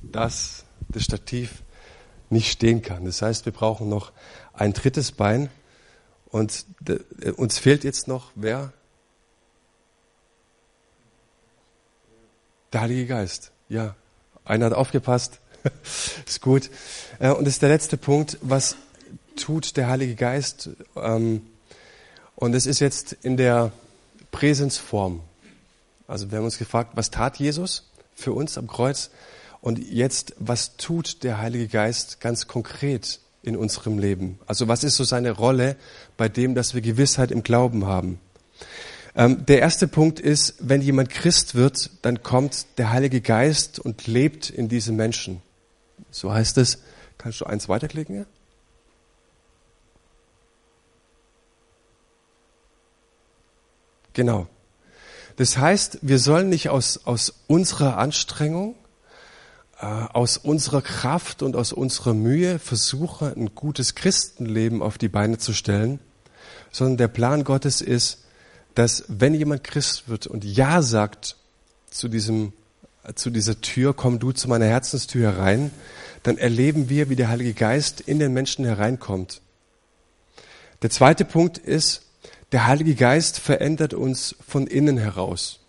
dass 0.03 0.65
das 0.89 1.03
Stativ 1.03 1.65
nicht 2.31 2.51
stehen 2.51 2.83
kann. 2.83 3.05
Das 3.05 3.23
heißt, 3.23 3.45
wir 3.45 3.53
brauchen 3.53 3.89
noch 3.89 4.13
ein 4.53 4.73
drittes 4.73 5.13
Bein. 5.13 5.51
Und 6.27 6.67
äh, 6.89 7.31
uns 7.31 7.59
fehlt 7.59 7.85
jetzt 7.85 8.09
noch 8.09 8.31
wer? 8.35 8.73
Der 12.75 12.81
Heilige 12.81 13.07
Geist. 13.07 13.53
Ja, 13.69 13.95
einer 14.45 14.67
hat 14.67 14.73
aufgepasst. 14.73 15.39
ist 16.27 16.41
gut. 16.41 16.71
Äh, 17.21 17.31
und 17.31 17.45
das 17.45 17.55
ist 17.55 17.63
der 17.63 17.69
letzte 17.69 17.97
Punkt. 17.97 18.37
Was 18.43 18.75
tut 19.37 19.77
der 19.77 19.87
Heilige 19.87 20.17
Geist? 20.17 20.71
Ähm, 20.97 21.43
und 22.35 22.53
es 22.53 22.67
ist 22.67 22.81
jetzt 22.81 23.13
in 23.13 23.37
der 23.37 23.71
Präsensform. 24.33 25.21
Also 26.09 26.33
wir 26.33 26.39
haben 26.39 26.45
uns 26.47 26.59
gefragt, 26.59 26.91
was 26.95 27.13
tat 27.13 27.37
Jesus 27.37 27.89
für 28.13 28.33
uns 28.33 28.59
am 28.59 28.67
Kreuz? 28.67 29.11
Und 29.61 29.79
jetzt, 29.79 30.35
was 30.41 30.77
tut 30.77 31.23
der 31.23 31.39
Heilige 31.39 31.69
Geist 31.69 32.19
ganz 32.19 32.49
konkret 32.49 33.21
in 33.45 33.57
unserem 33.57 34.01
Leben? 34.01 34.41
Also 34.49 34.67
was 34.67 34.83
ist 34.83 34.97
so 34.97 35.05
seine 35.05 35.31
Rolle 35.31 35.77
bei 36.17 36.29
dem, 36.29 36.57
dass 36.57 36.75
wir 36.75 36.81
Gewissheit 36.81 37.31
im 37.31 37.45
Glauben 37.45 37.87
haben? 37.87 38.19
Ähm, 39.17 39.47
der 39.47 39.61
erste 39.61 39.87
Punkt 39.87 40.19
ist, 40.19 40.57
wenn 40.59 40.81
jemand 40.81 41.11
Christ 41.11 41.55
wird, 41.55 41.91
dann 42.03 42.23
kommt 42.23 42.67
der 42.79 42.91
Heilige 42.91 43.21
Geist 43.21 43.79
und 43.79 44.07
lebt 44.07 44.51
in 44.51 44.69
diesem 44.69 44.97
Menschen. 44.97 45.41
So 46.11 46.33
heißt 46.33 46.59
es. 46.59 46.83
Kannst 47.17 47.41
du 47.41 47.47
eins 47.47 47.69
weiterklicken? 47.69 48.17
Ja? 48.17 48.27
Genau. 54.13 54.47
Das 55.37 55.59
heißt, 55.59 55.99
wir 56.03 56.19
sollen 56.19 56.49
nicht 56.49 56.69
aus, 56.69 57.01
aus 57.05 57.35
unserer 57.47 57.99
Anstrengung 57.99 58.75
äh, 59.81 59.87
aus 59.87 60.37
unserer 60.37 60.83
Kraft 60.83 61.43
und 61.43 61.57
aus 61.57 61.73
unserer 61.73 62.15
Mühe 62.15 62.59
versuche, 62.59 63.35
ein 63.37 63.55
gutes 63.55 63.95
Christenleben 63.95 64.83
auf 64.83 64.99
die 64.99 65.09
Beine 65.09 65.39
zu 65.39 65.53
stellen, 65.53 65.99
sondern 66.71 66.97
der 66.97 67.09
Plan 67.09 67.45
Gottes 67.45 67.81
ist, 67.81 68.24
dass 68.75 69.05
wenn 69.09 69.35
jemand 69.35 69.65
Christ 69.65 70.09
wird 70.09 70.27
und 70.27 70.45
Ja 70.45 70.83
sagt 70.83 71.37
zu 71.91 72.09
diesem, 72.09 72.53
zu 73.15 73.31
dieser 73.31 73.61
Tür, 73.61 73.95
komm 73.95 74.19
du 74.19 74.33
zu 74.33 74.49
meiner 74.49 74.67
Herzenstür 74.67 75.33
herein, 75.33 75.71
dann 76.23 76.39
erleben 76.39 76.89
wir, 76.89 77.09
wie 77.11 77.17
der 77.17 77.29
Heilige 77.29 77.55
Geist 77.55 78.01
in 78.01 78.19
den 78.19 78.33
Menschen 78.33 78.65
hereinkommt. 78.65 79.43
Der 80.83 80.91
zweite 80.91 81.25
Punkt 81.25 81.59
ist, 81.59 82.03
der 82.53 82.67
Heilige 82.67 82.95
Geist 82.95 83.39
verändert 83.39 83.95
uns 83.95 84.37
von 84.47 84.67
innen 84.67 84.97
heraus. 84.97 85.61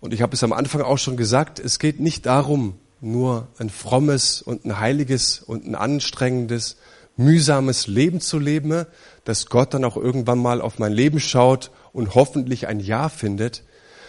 Und 0.00 0.12
ich 0.12 0.22
habe 0.22 0.34
es 0.34 0.42
am 0.42 0.52
Anfang 0.52 0.82
auch 0.82 0.98
schon 0.98 1.16
gesagt, 1.16 1.60
es 1.60 1.78
geht 1.78 2.00
nicht 2.00 2.26
darum, 2.26 2.78
nur 3.00 3.48
ein 3.58 3.70
frommes 3.70 4.42
und 4.42 4.64
ein 4.64 4.80
heiliges 4.80 5.40
und 5.40 5.66
ein 5.66 5.74
anstrengendes, 5.74 6.76
mühsames 7.16 7.86
Leben 7.86 8.20
zu 8.20 8.38
leben, 8.38 8.86
dass 9.24 9.46
Gott 9.46 9.74
dann 9.74 9.84
auch 9.84 9.96
irgendwann 9.96 10.38
mal 10.38 10.60
auf 10.60 10.78
mein 10.78 10.92
Leben 10.92 11.20
schaut 11.20 11.70
und 11.92 12.14
hoffentlich 12.14 12.66
ein 12.68 12.80
Ja 12.80 13.08
findet, 13.08 13.62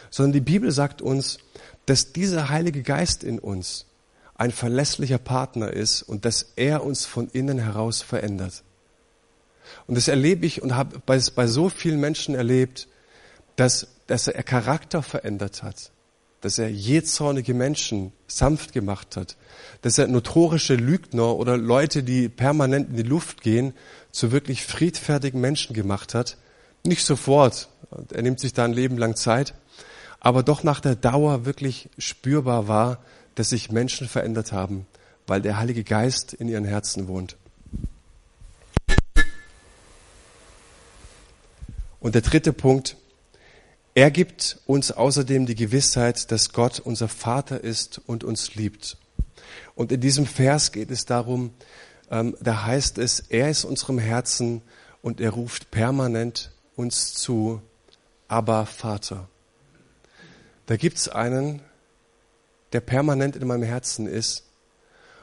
sondern 0.09 0.33
die 0.33 0.41
Bibel 0.41 0.71
sagt 0.71 1.01
uns, 1.01 1.39
dass 1.85 2.13
dieser 2.13 2.49
Heilige 2.49 2.83
Geist 2.83 3.23
in 3.23 3.39
uns 3.39 3.85
ein 4.35 4.51
verlässlicher 4.51 5.17
Partner 5.17 5.71
ist 5.71 6.01
und 6.01 6.25
dass 6.25 6.53
er 6.55 6.83
uns 6.83 7.05
von 7.05 7.29
innen 7.29 7.59
heraus 7.59 8.01
verändert. 8.01 8.63
Und 9.87 9.95
das 9.95 10.07
erlebe 10.07 10.45
ich 10.45 10.61
und 10.61 10.75
habe 10.75 11.01
bei, 11.05 11.19
bei 11.35 11.47
so 11.47 11.69
vielen 11.69 11.99
Menschen 11.99 12.35
erlebt, 12.35 12.87
dass, 13.55 13.87
dass 14.07 14.27
er 14.27 14.43
Charakter 14.43 15.03
verändert 15.03 15.63
hat, 15.63 15.91
dass 16.41 16.57
er 16.57 16.69
jähzornige 16.69 17.53
Menschen 17.53 18.11
sanft 18.27 18.73
gemacht 18.73 19.15
hat, 19.15 19.37
dass 19.81 19.97
er 19.97 20.07
notorische 20.07 20.75
Lügner 20.75 21.35
oder 21.35 21.57
Leute, 21.57 22.03
die 22.03 22.29
permanent 22.29 22.89
in 22.89 22.97
die 22.97 23.03
Luft 23.03 23.41
gehen, 23.41 23.73
zu 24.11 24.31
wirklich 24.31 24.63
friedfertigen 24.63 25.39
Menschen 25.39 25.73
gemacht 25.73 26.13
hat. 26.13 26.37
Nicht 26.83 27.05
sofort, 27.05 27.69
er 28.11 28.21
nimmt 28.21 28.39
sich 28.39 28.53
da 28.53 28.65
ein 28.65 28.73
Leben 28.73 28.97
lang 28.97 29.15
Zeit, 29.15 29.53
aber 30.19 30.43
doch 30.43 30.63
nach 30.63 30.79
der 30.79 30.95
Dauer 30.95 31.45
wirklich 31.45 31.89
spürbar 31.97 32.67
war, 32.67 32.99
dass 33.35 33.49
sich 33.49 33.71
Menschen 33.71 34.07
verändert 34.07 34.51
haben, 34.51 34.85
weil 35.27 35.41
der 35.41 35.57
Heilige 35.57 35.83
Geist 35.83 36.33
in 36.33 36.47
ihren 36.47 36.65
Herzen 36.65 37.07
wohnt. 37.07 37.35
Und 41.99 42.15
der 42.15 42.21
dritte 42.21 42.51
Punkt, 42.51 42.97
er 43.95 44.11
gibt 44.11 44.59
uns 44.65 44.91
außerdem 44.91 45.45
die 45.45 45.55
Gewissheit, 45.55 46.31
dass 46.31 46.51
Gott 46.51 46.79
unser 46.79 47.07
Vater 47.07 47.61
ist 47.61 48.01
und 48.05 48.23
uns 48.23 48.55
liebt. 48.55 48.97
Und 49.75 49.91
in 49.91 50.01
diesem 50.01 50.25
Vers 50.25 50.71
geht 50.71 50.91
es 50.91 51.05
darum, 51.05 51.51
ähm, 52.11 52.35
da 52.41 52.65
heißt 52.65 52.97
es, 52.97 53.19
er 53.19 53.49
ist 53.49 53.65
unserem 53.65 53.99
Herzen 53.99 54.61
und 55.01 55.21
er 55.21 55.31
ruft 55.31 55.71
permanent 55.71 56.51
uns 56.75 57.13
zu, 57.13 57.61
aber 58.33 58.65
Vater. 58.65 59.29
Da 60.65 60.75
gibt's 60.75 61.07
einen, 61.07 61.61
der 62.71 62.81
permanent 62.81 63.35
in 63.35 63.47
meinem 63.47 63.61
Herzen 63.61 64.07
ist 64.07 64.45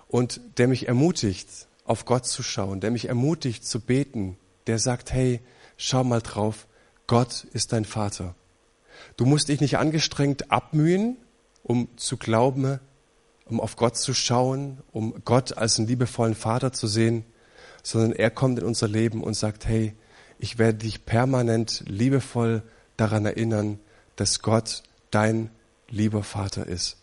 und 0.06 0.40
der 0.58 0.68
mich 0.68 0.86
ermutigt, 0.86 1.48
auf 1.84 2.04
Gott 2.04 2.24
zu 2.24 2.44
schauen, 2.44 2.78
der 2.78 2.92
mich 2.92 3.08
ermutigt 3.08 3.66
zu 3.66 3.80
beten, 3.80 4.36
der 4.68 4.78
sagt, 4.78 5.12
hey, 5.12 5.40
schau 5.76 6.04
mal 6.04 6.20
drauf, 6.20 6.68
Gott 7.08 7.48
ist 7.52 7.72
dein 7.72 7.84
Vater. 7.84 8.36
Du 9.16 9.24
musst 9.24 9.48
dich 9.48 9.60
nicht 9.60 9.76
angestrengt 9.76 10.52
abmühen, 10.52 11.16
um 11.64 11.88
zu 11.96 12.16
glauben, 12.16 12.78
um 13.44 13.58
auf 13.58 13.74
Gott 13.74 13.96
zu 13.96 14.14
schauen, 14.14 14.78
um 14.92 15.20
Gott 15.24 15.58
als 15.58 15.78
einen 15.78 15.88
liebevollen 15.88 16.36
Vater 16.36 16.72
zu 16.72 16.86
sehen, 16.86 17.24
sondern 17.82 18.12
er 18.12 18.30
kommt 18.30 18.60
in 18.60 18.64
unser 18.64 18.86
Leben 18.86 19.24
und 19.24 19.34
sagt, 19.34 19.66
hey, 19.66 19.94
ich 20.38 20.58
werde 20.58 20.78
dich 20.78 21.06
permanent 21.06 21.82
liebevoll 21.88 22.62
daran 23.00 23.24
erinnern, 23.24 23.78
dass 24.16 24.42
Gott 24.42 24.82
dein 25.10 25.50
lieber 25.88 26.22
Vater 26.22 26.66
ist. 26.66 26.96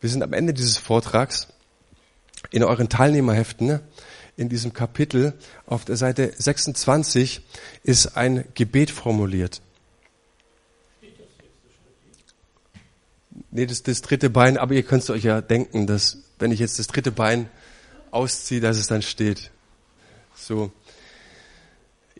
Wir 0.00 0.10
sind 0.10 0.22
am 0.22 0.32
Ende 0.32 0.52
dieses 0.52 0.78
Vortrags 0.78 1.46
in 2.50 2.64
euren 2.64 2.88
Teilnehmerheften, 2.88 3.66
ne? 3.68 3.80
in 4.36 4.48
diesem 4.48 4.72
Kapitel 4.72 5.34
auf 5.66 5.84
der 5.84 5.96
Seite 5.96 6.32
26 6.36 7.42
ist 7.84 8.16
ein 8.16 8.44
Gebet 8.54 8.90
formuliert. 8.90 9.62
Nee, 13.50 13.66
das, 13.66 13.82
das 13.82 14.00
dritte 14.00 14.30
Bein, 14.30 14.56
aber 14.58 14.74
ihr 14.74 14.82
könnt 14.82 15.08
euch 15.10 15.24
ja 15.24 15.40
denken, 15.40 15.86
dass 15.86 16.18
wenn 16.38 16.50
ich 16.50 16.58
jetzt 16.58 16.78
das 16.78 16.86
dritte 16.86 17.12
Bein 17.12 17.48
ausziehe, 18.10 18.60
dass 18.60 18.78
es 18.78 18.86
dann 18.88 19.02
steht. 19.02 19.50
So. 20.34 20.72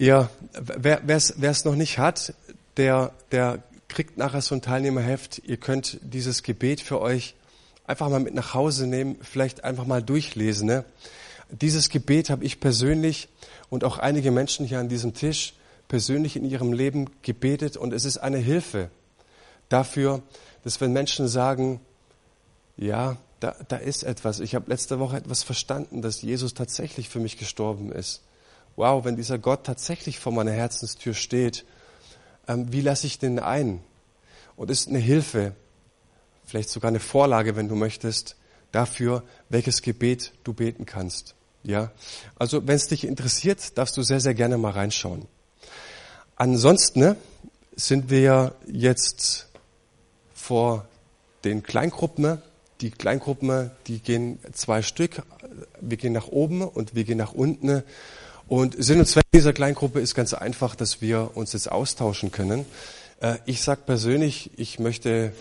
Ja, 0.02 0.30
wer 0.52 1.00
es 1.06 1.64
noch 1.64 1.76
nicht 1.76 1.98
hat, 1.98 2.34
der, 2.76 3.12
der 3.30 3.62
kriegt 3.86 4.18
nachher 4.18 4.40
so 4.40 4.52
ein 4.56 4.60
Teilnehmerheft. 4.60 5.40
Ihr 5.44 5.58
könnt 5.58 6.00
dieses 6.02 6.42
Gebet 6.42 6.80
für 6.80 7.00
euch 7.00 7.36
einfach 7.86 8.08
mal 8.08 8.18
mit 8.18 8.34
nach 8.34 8.52
Hause 8.52 8.88
nehmen, 8.88 9.16
vielleicht 9.22 9.62
einfach 9.62 9.86
mal 9.86 10.02
durchlesen. 10.02 10.66
Ne? 10.66 10.84
Dieses 11.52 11.88
Gebet 11.88 12.30
habe 12.30 12.44
ich 12.44 12.58
persönlich 12.58 13.28
und 13.70 13.84
auch 13.84 13.98
einige 13.98 14.32
Menschen 14.32 14.66
hier 14.66 14.80
an 14.80 14.88
diesem 14.88 15.14
Tisch 15.14 15.54
persönlich 15.86 16.34
in 16.34 16.44
ihrem 16.50 16.72
Leben 16.72 17.08
gebetet 17.22 17.76
und 17.76 17.92
es 17.92 18.04
ist 18.04 18.18
eine 18.18 18.38
Hilfe 18.38 18.90
dafür, 19.68 20.20
dass 20.64 20.80
wenn 20.80 20.92
Menschen 20.92 21.28
sagen, 21.28 21.80
ja, 22.76 23.18
da, 23.38 23.54
da 23.68 23.76
ist 23.76 24.02
etwas, 24.02 24.40
ich 24.40 24.56
habe 24.56 24.68
letzte 24.68 24.98
Woche 24.98 25.18
etwas 25.18 25.44
verstanden, 25.44 26.02
dass 26.02 26.22
Jesus 26.22 26.54
tatsächlich 26.54 27.08
für 27.08 27.20
mich 27.20 27.38
gestorben 27.38 27.92
ist. 27.92 28.22
Wow, 28.76 29.04
wenn 29.04 29.16
dieser 29.16 29.38
Gott 29.38 29.64
tatsächlich 29.64 30.18
vor 30.18 30.32
meiner 30.32 30.52
Herzenstür 30.52 31.14
steht, 31.14 31.64
ähm, 32.48 32.72
wie 32.72 32.80
lasse 32.80 33.06
ich 33.06 33.18
den 33.18 33.38
ein? 33.38 33.82
Und 34.56 34.70
ist 34.70 34.88
eine 34.88 34.98
Hilfe, 34.98 35.54
vielleicht 36.44 36.70
sogar 36.70 36.88
eine 36.88 37.00
Vorlage, 37.00 37.56
wenn 37.56 37.68
du 37.68 37.74
möchtest, 37.74 38.36
dafür, 38.70 39.22
welches 39.48 39.82
Gebet 39.82 40.32
du 40.44 40.52
beten 40.52 40.86
kannst. 40.86 41.34
Ja, 41.62 41.92
also 42.36 42.66
wenn 42.66 42.74
es 42.74 42.88
dich 42.88 43.04
interessiert, 43.04 43.78
darfst 43.78 43.96
du 43.96 44.02
sehr, 44.02 44.20
sehr 44.20 44.34
gerne 44.34 44.58
mal 44.58 44.72
reinschauen. 44.72 45.26
Ansonsten 46.34 47.00
ne, 47.00 47.16
sind 47.76 48.10
wir 48.10 48.54
jetzt 48.66 49.48
vor 50.34 50.86
den 51.44 51.62
Kleingruppen. 51.62 52.24
Ne? 52.24 52.42
Die 52.80 52.90
Kleingruppen, 52.90 53.70
die 53.86 54.00
gehen 54.00 54.40
zwei 54.52 54.82
Stück. 54.82 55.22
Wir 55.80 55.96
gehen 55.96 56.12
nach 56.12 56.28
oben 56.28 56.62
und 56.62 56.96
wir 56.96 57.04
gehen 57.04 57.18
nach 57.18 57.32
unten. 57.32 57.84
Und 58.52 58.76
Sinn 58.84 58.98
und 58.98 59.06
Zweck 59.06 59.24
dieser 59.32 59.54
Kleingruppe 59.54 59.98
ist 59.98 60.14
ganz 60.14 60.34
einfach, 60.34 60.74
dass 60.74 61.00
wir 61.00 61.30
uns 61.36 61.54
jetzt 61.54 61.72
austauschen 61.72 62.32
können. 62.32 62.66
Äh, 63.22 63.38
ich 63.46 63.62
sage 63.62 63.80
persönlich, 63.86 64.50
ich 64.58 64.78
möchte 64.78 65.32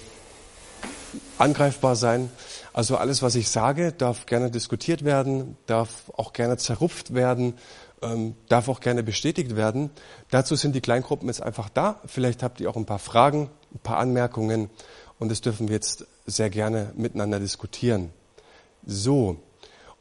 angreifbar 1.38 1.97
sein. 1.97 2.30
Also 2.71 2.95
alles, 2.95 3.21
was 3.21 3.36
ich 3.36 3.50
sage, 3.50 3.91
darf 3.91 4.28
gerne 4.28 4.50
diskutiert 4.50 5.04
werden, 5.04 5.58
darf 5.65 6.10
auch 6.15 6.32
gerne 6.32 6.56
zerrupft 6.56 7.13
werden, 7.13 7.56
ähm, 8.02 8.36
darf 8.47 8.69
auch 8.69 8.80
gerne 8.80 9.04
bestätigt 9.04 9.58
werden. 9.58 9.89
Dazu 10.30 10.56
sind 10.56 10.74
die 10.74 10.80
Kleingruppen 10.80 11.28
jetzt 11.28 11.43
einfach 11.43 11.67
da. 11.67 12.00
Vielleicht 12.06 12.43
habt 12.43 12.62
ihr 12.62 12.69
auch 12.69 12.78
ein 12.78 12.86
paar 12.86 12.97
Fragen, 12.97 13.50
ein 13.76 13.80
paar 13.80 13.97
Anmerkungen 13.97 14.69
und 15.19 15.30
das 15.30 15.41
dürfen 15.41 15.67
wir 15.67 15.76
jetzt 15.76 16.06
sehr 16.28 16.50
gerne 16.50 16.93
miteinander 16.95 17.41
diskutieren. 17.41 18.12
So, 18.86 19.36